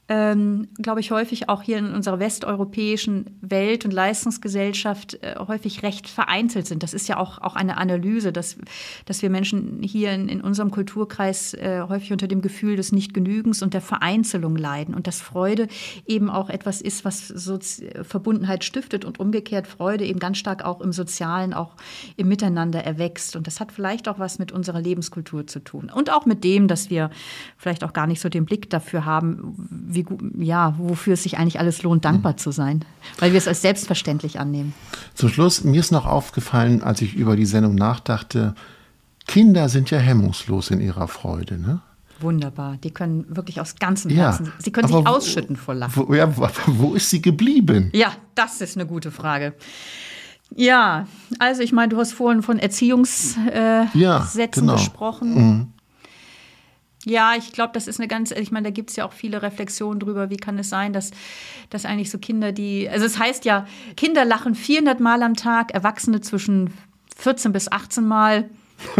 ähm, 0.08 0.68
glaube 0.78 1.00
ich, 1.00 1.10
häufig 1.10 1.50
auch 1.50 1.64
hier 1.64 1.80
in 1.80 1.94
unserer 1.94 2.20
westeuropäischen 2.20 3.38
Welt- 3.42 3.86
und 3.86 3.92
Leistungsgesellschaft 3.92 5.16
äh, 5.24 5.36
häufig 5.48 5.82
recht 5.82 6.08
vereinzelt 6.08 6.68
sind. 6.68 6.84
Das 6.84 6.94
ist 6.94 7.08
ja 7.08 7.18
auch, 7.18 7.40
auch 7.40 7.56
eine 7.56 7.78
Analyse, 7.78 8.32
dass, 8.32 8.58
dass 9.06 9.24
wir 9.24 9.32
Menschen 9.32 9.82
hier 9.82 10.12
in, 10.12 10.30
in 10.30 10.42
unserem 10.42 10.70
Kulturkreis 10.70 11.56
äh, 11.56 11.82
häufig 11.90 12.12
unter 12.12 12.28
dem 12.28 12.42
Gefühl 12.42 12.76
des 12.76 12.92
Nichtgenügens 12.92 13.64
und 13.64 13.74
der 13.74 13.82
Vereinzelung 13.82 14.56
leiden 14.56 14.94
und 14.94 15.08
dass 15.08 15.22
Freude 15.22 15.68
eben 16.06 16.30
auch 16.30 16.50
etwas 16.50 16.82
ist, 16.82 17.04
was 17.04 17.28
so 17.28 17.58
Verbundenheit 18.04 18.64
stiftet 18.64 19.06
und 19.06 19.20
umgekehrt 19.20 19.66
Freude 19.66 20.06
eben 20.06 20.20
ganz 20.20 20.38
stark 20.38 20.64
auch 20.64 20.82
im 20.82 20.92
Sozialen, 20.92 21.54
auch 21.54 21.74
im 22.16 22.28
Miteinander 22.28 22.84
erwächst. 22.84 23.36
Und 23.36 23.48
das 23.48 23.60
hat 23.60 23.72
vielleicht 23.72 24.08
auch 24.08 24.20
was 24.20 24.38
mit 24.38 24.52
unserer 24.52 24.82
Lebenskultur 24.82 25.48
zu 25.48 25.62
tun. 25.62 25.90
Und 25.94 26.12
auch 26.12 26.28
mit 26.28 26.44
dem, 26.44 26.68
dass 26.68 26.92
wir 26.92 27.10
vielleicht 27.58 27.84
auch 27.84 27.94
gar 27.94 28.06
nicht 28.06 28.22
so 28.22 28.30
den 28.30 28.46
Blick 28.46 28.70
dafür 28.70 29.06
haben, 29.06 29.56
wie, 29.96 30.06
ja, 30.38 30.76
wofür 30.78 31.14
es 31.14 31.24
sich 31.24 31.38
eigentlich 31.38 31.60
alles 31.60 31.82
lohnt, 31.84 32.06
dankbar 32.06 32.34
mhm. 32.34 32.38
zu 32.38 32.52
sein, 32.52 32.86
weil 33.20 33.32
wir 33.32 33.38
es 33.38 33.48
als 33.48 33.62
selbstverständlich 33.62 34.40
annehmen. 34.40 34.74
Zum 35.14 35.30
Schluss, 35.30 35.64
mir 35.64 35.80
ist 35.80 35.92
noch 35.92 36.06
aufgefallen, 36.06 36.84
als 36.84 37.02
ich 37.02 37.16
über 37.16 37.36
die 37.36 37.46
Sendung 37.46 37.76
nachdachte, 37.76 38.56
Kinder 39.28 39.70
sind 39.70 39.90
ja 39.90 39.98
hemmungslos 39.98 40.70
in 40.72 40.82
ihrer 40.82 41.08
Freude, 41.08 41.60
ne? 41.60 41.82
Wunderbar. 42.20 42.78
Die 42.78 42.92
können 42.92 43.26
wirklich 43.36 43.60
aus 43.60 43.76
ganzem 43.76 44.10
Herzen, 44.12 44.46
ja, 44.46 44.52
sie 44.60 44.72
können 44.72 44.88
sich 44.88 45.06
ausschütten 45.06 45.58
vor 45.58 45.76
Lachen. 45.76 46.08
Wo, 46.08 46.14
ja, 46.14 46.32
wo 46.68 46.94
ist 46.94 47.10
sie 47.10 47.22
geblieben? 47.22 47.90
Ja, 47.94 48.14
das 48.36 48.62
ist 48.62 48.78
eine 48.78 48.86
gute 48.86 49.12
Frage. 49.12 49.54
Ja, 50.56 51.08
also 51.40 51.62
ich 51.62 51.74
meine, 51.74 51.90
du 51.90 51.98
hast 51.98 52.14
vorhin 52.14 52.42
von 52.42 52.60
Erziehungssätzen 52.60 53.50
äh, 53.50 53.86
ja, 53.94 54.28
genau. 54.52 54.74
gesprochen. 54.74 55.34
Mhm. 55.34 55.68
Ja, 57.06 57.34
ich 57.38 57.52
glaube, 57.52 57.72
das 57.74 57.88
ist 57.88 58.00
eine 58.00 58.08
ganz, 58.08 58.32
ich 58.32 58.52
meine, 58.52 58.66
da 58.66 58.70
gibt 58.72 58.90
es 58.90 58.96
ja 58.96 59.06
auch 59.06 59.14
viele 59.14 59.42
Reflexionen 59.44 60.00
drüber, 60.00 60.32
wie 60.32 60.38
kann 60.38 60.58
es 60.58 60.70
sein, 60.70 60.92
dass, 60.92 61.12
dass 61.70 61.86
eigentlich 61.86 62.10
so 62.10 62.18
Kinder, 62.18 62.52
die, 62.52 62.90
also 62.90 63.06
es 63.06 63.20
heißt 63.20 63.46
ja, 63.46 63.68
Kinder 63.96 64.26
lachen 64.26 64.56
400 64.56 65.00
Mal 65.00 65.22
am 65.22 65.36
Tag, 65.36 65.72
Erwachsene 65.72 66.22
zwischen 66.22 66.74
14 67.18 67.54
bis 67.54 67.72
18 67.72 68.08
Mal 68.08 68.50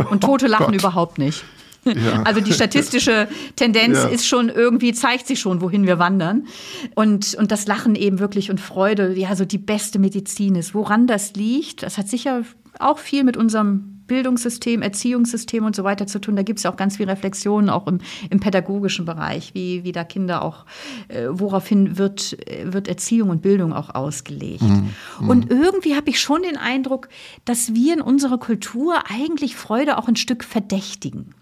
und 0.10 0.22
Tote 0.22 0.48
lachen 0.48 0.74
oh 0.74 0.78
überhaupt 0.78 1.18
nicht. 1.18 1.44
Ja. 1.84 2.24
Also 2.26 2.42
die 2.42 2.54
statistische 2.54 3.28
Tendenz 3.56 4.00
ja. 4.00 4.08
ist 4.08 4.28
schon 4.28 4.50
irgendwie, 4.50 4.92
zeigt 4.94 5.28
sich 5.28 5.40
schon, 5.40 5.62
wohin 5.62 5.86
wir 5.86 6.00
wandern. 6.00 6.48
Und, 6.96 7.36
und 7.36 7.52
das 7.52 7.68
Lachen 7.68 7.96
eben 7.96 8.18
wirklich 8.18 8.50
und 8.50 8.60
Freude, 8.60 9.14
ja, 9.14 9.36
so 9.36 9.46
die 9.46 9.60
beste 9.60 10.00
Medizin 10.00 10.56
ist. 10.56 10.74
Woran 10.74 11.06
das 11.06 11.36
liegt, 11.36 11.84
das 11.84 12.00
hat 12.00 12.08
sicher 12.08 12.42
auch 12.80 12.98
viel 12.98 13.24
mit 13.24 13.38
unserem 13.38 13.95
Bildungssystem, 14.08 14.82
Erziehungssystem 14.82 15.66
und 15.66 15.76
so 15.76 15.84
weiter 15.84 16.08
zu 16.08 16.20
tun. 16.20 16.36
Da 16.36 16.44
gibt 16.44 16.60
es 16.60 16.64
ja 16.64 16.72
auch 16.72 16.78
ganz 16.78 16.98
viel 16.98 17.10
Reflexionen, 17.10 17.70
auch 17.70 17.88
im, 17.88 18.00
im 18.30 18.40
pädagogischen 18.40 19.06
Bereich, 19.06 19.54
wie, 19.54 19.84
wie 19.84 19.92
da 19.92 20.04
Kinder 20.04 20.44
auch, 20.44 20.66
äh, 21.08 21.28
woraufhin 21.30 21.98
wird, 21.98 22.38
wird 22.64 22.88
Erziehung 22.88 23.30
und 23.30 23.42
Bildung 23.42 23.74
auch 23.74 23.94
ausgelegt. 23.94 24.62
Mhm. 24.62 24.90
mhm. 25.20 25.30
Und 25.30 25.52
irgendwie 25.52 25.96
habe 25.96 26.10
ich 26.10 26.20
schon 26.20 26.44
den 26.44 26.58
Eindruck, 26.58 27.10
dass 27.46 27.74
wir 27.74 27.94
in 27.94 28.02
unserer 28.02 28.38
Kultur 28.38 29.04
eigentlich 29.10 29.56
Freude 29.56 29.98
auch 29.98 30.08
ein 30.08 30.16
Stück 30.16 30.44
verdächtigen. 30.44 31.34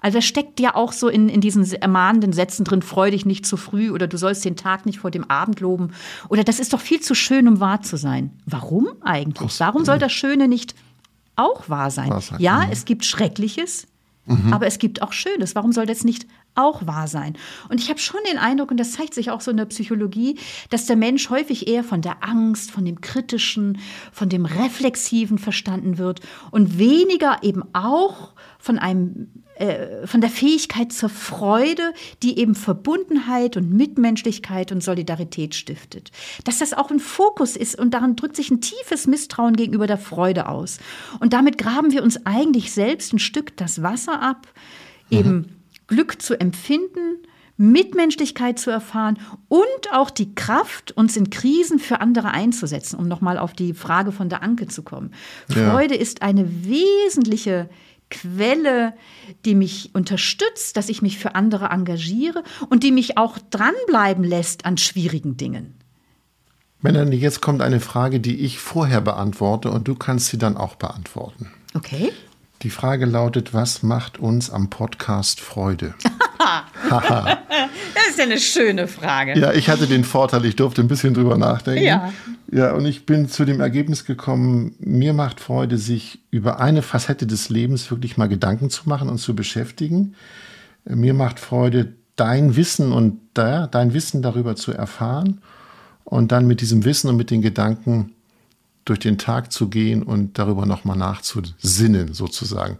Also 0.00 0.18
es 0.18 0.24
steckt 0.24 0.60
ja 0.60 0.76
auch 0.76 0.92
so 0.92 1.08
in, 1.08 1.28
in 1.28 1.40
diesen 1.40 1.64
ermahnenden 1.72 2.32
Sätzen 2.32 2.64
drin, 2.64 2.82
freu 2.82 3.10
dich 3.10 3.26
nicht 3.26 3.44
zu 3.44 3.56
früh 3.56 3.90
oder 3.90 4.06
du 4.06 4.16
sollst 4.16 4.44
den 4.44 4.54
Tag 4.54 4.86
nicht 4.86 5.00
vor 5.00 5.10
dem 5.10 5.28
Abend 5.28 5.58
loben. 5.58 5.90
Oder 6.28 6.44
das 6.44 6.60
ist 6.60 6.72
doch 6.72 6.80
viel 6.80 7.00
zu 7.00 7.14
schön, 7.14 7.48
um 7.48 7.58
wahr 7.58 7.82
zu 7.82 7.96
sein. 7.96 8.30
Warum 8.46 8.88
eigentlich? 9.00 9.58
Warum 9.58 9.84
soll 9.84 9.98
das 9.98 10.12
Schöne 10.12 10.46
nicht 10.46 10.76
auch 11.38 11.68
wahr 11.68 11.90
sein? 11.90 12.10
Wahr 12.10 12.20
sein. 12.20 12.40
Ja, 12.40 12.66
mhm. 12.66 12.72
es 12.72 12.84
gibt 12.84 13.04
Schreckliches, 13.04 13.86
mhm. 14.26 14.52
aber 14.52 14.66
es 14.66 14.78
gibt 14.78 15.02
auch 15.02 15.12
Schönes. 15.12 15.54
Warum 15.54 15.72
soll 15.72 15.86
das 15.86 16.04
nicht 16.04 16.26
auch 16.58 16.86
wahr 16.86 17.08
sein? 17.08 17.36
Und 17.68 17.80
ich 17.80 17.88
habe 17.88 17.98
schon 17.98 18.20
den 18.30 18.38
Eindruck, 18.38 18.70
und 18.70 18.78
das 18.78 18.92
zeigt 18.92 19.14
sich 19.14 19.30
auch 19.30 19.40
so 19.40 19.50
in 19.50 19.56
der 19.56 19.66
Psychologie, 19.66 20.38
dass 20.70 20.86
der 20.86 20.96
Mensch 20.96 21.30
häufig 21.30 21.68
eher 21.68 21.84
von 21.84 22.02
der 22.02 22.24
Angst, 22.24 22.70
von 22.70 22.84
dem 22.84 23.00
Kritischen, 23.00 23.78
von 24.12 24.28
dem 24.28 24.44
Reflexiven 24.44 25.38
verstanden 25.38 25.98
wird 25.98 26.20
und 26.50 26.78
weniger 26.78 27.38
eben 27.42 27.62
auch 27.72 28.32
von 28.58 28.78
einem 28.78 29.28
äh, 29.58 30.06
von 30.06 30.20
der 30.20 30.30
Fähigkeit 30.30 30.92
zur 30.92 31.08
Freude, 31.08 31.92
die 32.22 32.38
eben 32.38 32.54
Verbundenheit 32.54 33.56
und 33.56 33.72
Mitmenschlichkeit 33.72 34.70
und 34.70 34.84
Solidarität 34.84 35.56
stiftet. 35.56 36.12
Dass 36.44 36.58
das 36.58 36.74
auch 36.74 36.92
ein 36.92 37.00
Fokus 37.00 37.56
ist 37.56 37.76
und 37.76 37.92
daran 37.92 38.14
drückt 38.14 38.36
sich 38.36 38.52
ein 38.52 38.60
tiefes 38.60 39.08
Misstrauen 39.08 39.56
gegenüber 39.56 39.88
der 39.88 39.98
Freude 39.98 40.48
aus. 40.48 40.78
Und 41.18 41.32
damit 41.32 41.58
graben 41.58 41.90
wir 41.90 42.04
uns 42.04 42.24
eigentlich 42.24 42.72
selbst 42.72 43.12
ein 43.12 43.18
Stück 43.18 43.56
das 43.56 43.82
Wasser 43.82 44.22
ab, 44.22 44.46
eben 45.10 45.30
mhm. 45.30 45.57
Glück 45.88 46.22
zu 46.22 46.38
empfinden, 46.40 47.18
Mitmenschlichkeit 47.56 48.58
zu 48.58 48.70
erfahren 48.70 49.18
und 49.48 49.92
auch 49.92 50.10
die 50.10 50.34
Kraft, 50.34 50.92
uns 50.92 51.16
in 51.16 51.28
Krisen 51.28 51.80
für 51.80 52.00
andere 52.00 52.30
einzusetzen, 52.30 52.96
um 52.96 53.08
nochmal 53.08 53.36
auf 53.36 53.52
die 53.52 53.74
Frage 53.74 54.12
von 54.12 54.28
der 54.28 54.42
Anke 54.42 54.68
zu 54.68 54.82
kommen. 54.82 55.12
Ja. 55.48 55.72
Freude 55.72 55.96
ist 55.96 56.22
eine 56.22 56.64
wesentliche 56.64 57.68
Quelle, 58.10 58.94
die 59.44 59.54
mich 59.54 59.90
unterstützt, 59.92 60.76
dass 60.76 60.88
ich 60.88 61.02
mich 61.02 61.18
für 61.18 61.34
andere 61.34 61.66
engagiere 61.66 62.42
und 62.70 62.84
die 62.84 62.92
mich 62.92 63.18
auch 63.18 63.38
dranbleiben 63.50 64.24
lässt 64.24 64.64
an 64.64 64.78
schwierigen 64.78 65.36
Dingen. 65.36 65.74
Melanie, 66.80 67.16
jetzt 67.16 67.42
kommt 67.42 67.60
eine 67.60 67.80
Frage, 67.80 68.20
die 68.20 68.36
ich 68.36 68.60
vorher 68.60 69.00
beantworte 69.00 69.70
und 69.70 69.88
du 69.88 69.96
kannst 69.96 70.28
sie 70.28 70.38
dann 70.38 70.56
auch 70.56 70.76
beantworten. 70.76 71.50
Okay. 71.74 72.12
Die 72.62 72.70
Frage 72.70 73.04
lautet, 73.04 73.54
was 73.54 73.84
macht 73.84 74.18
uns 74.18 74.50
am 74.50 74.68
Podcast 74.68 75.40
Freude? 75.40 75.94
das 76.90 78.08
ist 78.10 78.18
ja 78.18 78.24
eine 78.24 78.40
schöne 78.40 78.88
Frage. 78.88 79.38
Ja, 79.38 79.52
ich 79.52 79.68
hatte 79.68 79.86
den 79.86 80.02
Vorteil, 80.02 80.44
ich 80.44 80.56
durfte 80.56 80.80
ein 80.80 80.88
bisschen 80.88 81.14
drüber 81.14 81.38
nachdenken. 81.38 81.84
Ja. 81.84 82.12
Ja, 82.50 82.72
und 82.72 82.84
ich 82.84 83.06
bin 83.06 83.28
zu 83.28 83.44
dem 83.44 83.60
Ergebnis 83.60 84.04
gekommen, 84.04 84.74
mir 84.80 85.12
macht 85.12 85.38
Freude, 85.38 85.78
sich 85.78 86.20
über 86.32 86.58
eine 86.58 86.82
Facette 86.82 87.28
des 87.28 87.48
Lebens 87.48 87.90
wirklich 87.92 88.16
mal 88.16 88.28
Gedanken 88.28 88.70
zu 88.70 88.88
machen 88.88 89.08
und 89.08 89.18
zu 89.18 89.36
beschäftigen. 89.36 90.14
Mir 90.84 91.14
macht 91.14 91.38
Freude, 91.38 91.94
dein 92.16 92.56
Wissen 92.56 92.90
und 92.92 93.20
dein 93.34 93.94
Wissen 93.94 94.22
darüber 94.22 94.56
zu 94.56 94.72
erfahren 94.72 95.42
und 96.02 96.32
dann 96.32 96.48
mit 96.48 96.60
diesem 96.60 96.84
Wissen 96.84 97.08
und 97.08 97.16
mit 97.16 97.30
den 97.30 97.42
Gedanken 97.42 98.14
durch 98.88 99.00
den 99.00 99.18
Tag 99.18 99.52
zu 99.52 99.68
gehen 99.68 100.02
und 100.02 100.38
darüber 100.38 100.66
nochmal 100.66 100.96
nachzusinnen, 100.96 102.14
sozusagen. 102.14 102.78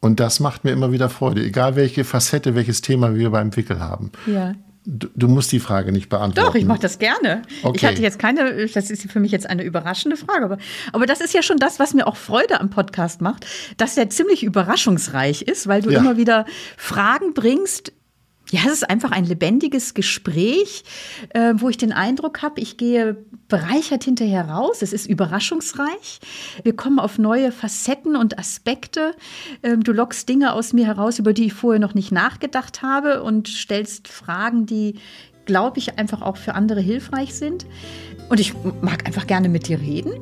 Und 0.00 0.20
das 0.20 0.40
macht 0.40 0.64
mir 0.64 0.70
immer 0.70 0.92
wieder 0.92 1.08
Freude, 1.08 1.44
egal 1.44 1.76
welche 1.76 2.04
Facette, 2.04 2.54
welches 2.54 2.82
Thema 2.82 3.14
wir 3.14 3.30
beim 3.30 3.54
Wickel 3.56 3.80
haben. 3.80 4.12
Ja. 4.26 4.54
Du, 4.90 5.08
du 5.14 5.28
musst 5.28 5.52
die 5.52 5.60
Frage 5.60 5.92
nicht 5.92 6.08
beantworten. 6.08 6.48
Doch, 6.48 6.54
ich 6.54 6.64
mache 6.64 6.78
das 6.78 6.98
gerne. 6.98 7.42
Okay. 7.62 7.76
Ich 7.76 7.84
hatte 7.84 8.00
jetzt 8.00 8.18
keine, 8.18 8.66
das 8.68 8.90
ist 8.90 9.10
für 9.10 9.20
mich 9.20 9.32
jetzt 9.32 9.46
eine 9.46 9.62
überraschende 9.62 10.16
Frage, 10.16 10.46
aber, 10.46 10.58
aber 10.92 11.04
das 11.04 11.20
ist 11.20 11.34
ja 11.34 11.42
schon 11.42 11.58
das, 11.58 11.78
was 11.78 11.92
mir 11.92 12.06
auch 12.06 12.16
Freude 12.16 12.58
am 12.58 12.70
Podcast 12.70 13.20
macht, 13.20 13.44
dass 13.76 13.98
er 13.98 14.08
ziemlich 14.08 14.44
überraschungsreich 14.44 15.42
ist, 15.42 15.66
weil 15.66 15.82
du 15.82 15.90
ja. 15.90 15.98
immer 15.98 16.16
wieder 16.16 16.46
Fragen 16.78 17.34
bringst, 17.34 17.92
ja, 18.50 18.60
es 18.66 18.72
ist 18.72 18.90
einfach 18.90 19.10
ein 19.10 19.24
lebendiges 19.24 19.92
Gespräch, 19.92 20.82
äh, 21.30 21.54
wo 21.56 21.68
ich 21.68 21.76
den 21.76 21.92
Eindruck 21.92 22.40
habe, 22.42 22.60
ich 22.60 22.78
gehe 22.78 23.16
bereichert 23.48 24.04
hinterher 24.04 24.48
raus. 24.48 24.80
Es 24.80 24.92
ist 24.92 25.06
überraschungsreich. 25.06 26.20
Wir 26.62 26.74
kommen 26.74 26.98
auf 26.98 27.18
neue 27.18 27.52
Facetten 27.52 28.16
und 28.16 28.38
Aspekte. 28.38 29.14
Ähm, 29.62 29.84
du 29.84 29.92
lockst 29.92 30.28
Dinge 30.28 30.54
aus 30.54 30.72
mir 30.72 30.86
heraus, 30.86 31.18
über 31.18 31.34
die 31.34 31.46
ich 31.46 31.52
vorher 31.52 31.80
noch 31.80 31.94
nicht 31.94 32.10
nachgedacht 32.10 32.80
habe 32.82 33.22
und 33.22 33.48
stellst 33.48 34.08
Fragen, 34.08 34.64
die, 34.64 34.94
glaube 35.44 35.78
ich, 35.78 35.98
einfach 35.98 36.22
auch 36.22 36.38
für 36.38 36.54
andere 36.54 36.80
hilfreich 36.80 37.34
sind. 37.34 37.66
Und 38.30 38.40
ich 38.40 38.54
mag 38.80 39.06
einfach 39.06 39.26
gerne 39.26 39.50
mit 39.50 39.68
dir 39.68 39.80
reden. 39.80 40.12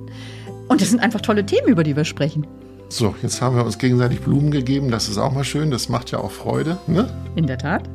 Und 0.68 0.82
es 0.82 0.90
sind 0.90 1.00
einfach 1.00 1.20
tolle 1.20 1.46
Themen, 1.46 1.68
über 1.68 1.84
die 1.84 1.94
wir 1.94 2.04
sprechen. 2.04 2.44
So, 2.88 3.14
jetzt 3.22 3.40
haben 3.40 3.56
wir 3.56 3.64
uns 3.64 3.78
gegenseitig 3.78 4.20
Blumen 4.20 4.50
gegeben. 4.50 4.90
Das 4.90 5.08
ist 5.08 5.18
auch 5.18 5.32
mal 5.32 5.44
schön. 5.44 5.70
Das 5.70 5.88
macht 5.88 6.10
ja 6.10 6.18
auch 6.18 6.30
Freude. 6.30 6.78
Ne? 6.86 7.08
In 7.36 7.46
der 7.46 7.58
Tat. 7.58 7.88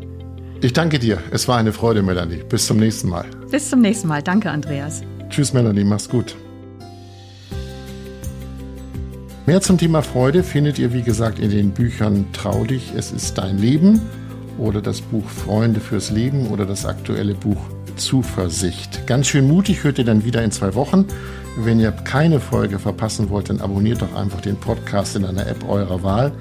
Ich 0.63 0.73
danke 0.73 0.99
dir. 0.99 1.17
Es 1.31 1.47
war 1.47 1.57
eine 1.57 1.73
Freude, 1.73 2.03
Melanie. 2.03 2.43
Bis 2.47 2.67
zum 2.67 2.77
nächsten 2.77 3.09
Mal. 3.09 3.25
Bis 3.49 3.71
zum 3.71 3.81
nächsten 3.81 4.07
Mal. 4.07 4.21
Danke, 4.21 4.51
Andreas. 4.51 5.01
Tschüss, 5.29 5.53
Melanie. 5.53 5.83
Mach's 5.83 6.07
gut. 6.07 6.35
Mehr 9.47 9.61
zum 9.61 9.79
Thema 9.79 10.03
Freude 10.03 10.43
findet 10.43 10.77
ihr, 10.77 10.93
wie 10.93 11.01
gesagt, 11.01 11.39
in 11.39 11.49
den 11.49 11.71
Büchern 11.71 12.27
Trau 12.31 12.63
dich, 12.63 12.93
es 12.95 13.11
ist 13.11 13.39
dein 13.39 13.57
Leben 13.57 13.99
oder 14.59 14.81
das 14.81 15.01
Buch 15.01 15.27
Freunde 15.27 15.79
fürs 15.79 16.11
Leben 16.11 16.47
oder 16.47 16.67
das 16.67 16.85
aktuelle 16.85 17.33
Buch 17.33 17.57
Zuversicht. 17.95 19.07
Ganz 19.07 19.27
schön 19.27 19.47
mutig 19.47 19.83
hört 19.83 19.97
ihr 19.97 20.05
dann 20.05 20.23
wieder 20.23 20.43
in 20.43 20.51
zwei 20.51 20.75
Wochen. 20.75 21.07
Wenn 21.57 21.79
ihr 21.79 21.91
keine 21.91 22.39
Folge 22.39 22.77
verpassen 22.77 23.31
wollt, 23.31 23.49
dann 23.49 23.61
abonniert 23.61 24.03
doch 24.03 24.13
einfach 24.15 24.41
den 24.41 24.57
Podcast 24.57 25.15
in 25.15 25.25
einer 25.25 25.47
App 25.47 25.67
eurer 25.67 26.03
Wahl. 26.03 26.31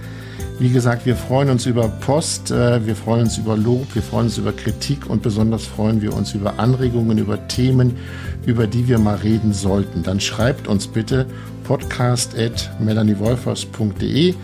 Wie 0.60 0.68
gesagt, 0.68 1.06
wir 1.06 1.16
freuen 1.16 1.48
uns 1.48 1.64
über 1.64 1.88
Post, 1.88 2.50
äh, 2.50 2.84
wir 2.84 2.94
freuen 2.94 3.22
uns 3.22 3.38
über 3.38 3.56
Lob, 3.56 3.94
wir 3.94 4.02
freuen 4.02 4.26
uns 4.26 4.36
über 4.36 4.52
Kritik 4.52 5.08
und 5.08 5.22
besonders 5.22 5.64
freuen 5.64 6.02
wir 6.02 6.12
uns 6.14 6.34
über 6.34 6.58
Anregungen, 6.58 7.16
über 7.16 7.48
Themen, 7.48 7.96
über 8.44 8.66
die 8.66 8.86
wir 8.86 8.98
mal 8.98 9.16
reden 9.16 9.54
sollten. 9.54 10.02
Dann 10.02 10.20
schreibt 10.20 10.68
uns 10.68 10.86
bitte 10.86 11.24
podcast 11.64 12.38
at 12.38 12.70
melaniewolfers.de 12.78 14.34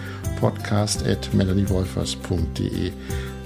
podcast 0.41 1.07
at 1.07 1.35
melaniewolfers.de 1.35 2.93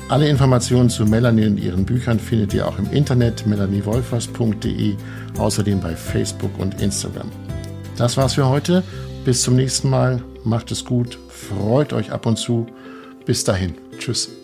alle 0.09 0.28
Informationen 0.28 0.90
zu 0.90 1.04
Melanie 1.06 1.46
und 1.46 1.59
ihren 1.59 1.85
Büchern 1.85 2.20
findet 2.20 2.54
ihr 2.54 2.68
auch 2.68 2.78
im 2.78 2.90
Internet 2.92 3.46
melaniewolfers.de, 3.46 4.94
außerdem 5.38 5.80
bei 5.80 5.96
Facebook 5.96 6.56
und 6.59 6.80
Instagram. 6.80 7.30
Das 7.96 8.16
war's 8.16 8.35
für 8.35 8.48
heute. 8.48 8.85
Bis 9.24 9.42
zum 9.42 9.56
nächsten 9.56 9.90
Mal. 9.90 10.22
Macht 10.44 10.70
es 10.70 10.85
gut. 10.85 11.18
Freut 11.48 11.92
euch 11.92 12.12
ab 12.12 12.26
und 12.26 12.37
zu. 12.37 12.66
Bis 13.24 13.44
dahin. 13.44 13.74
Tschüss. 13.98 14.39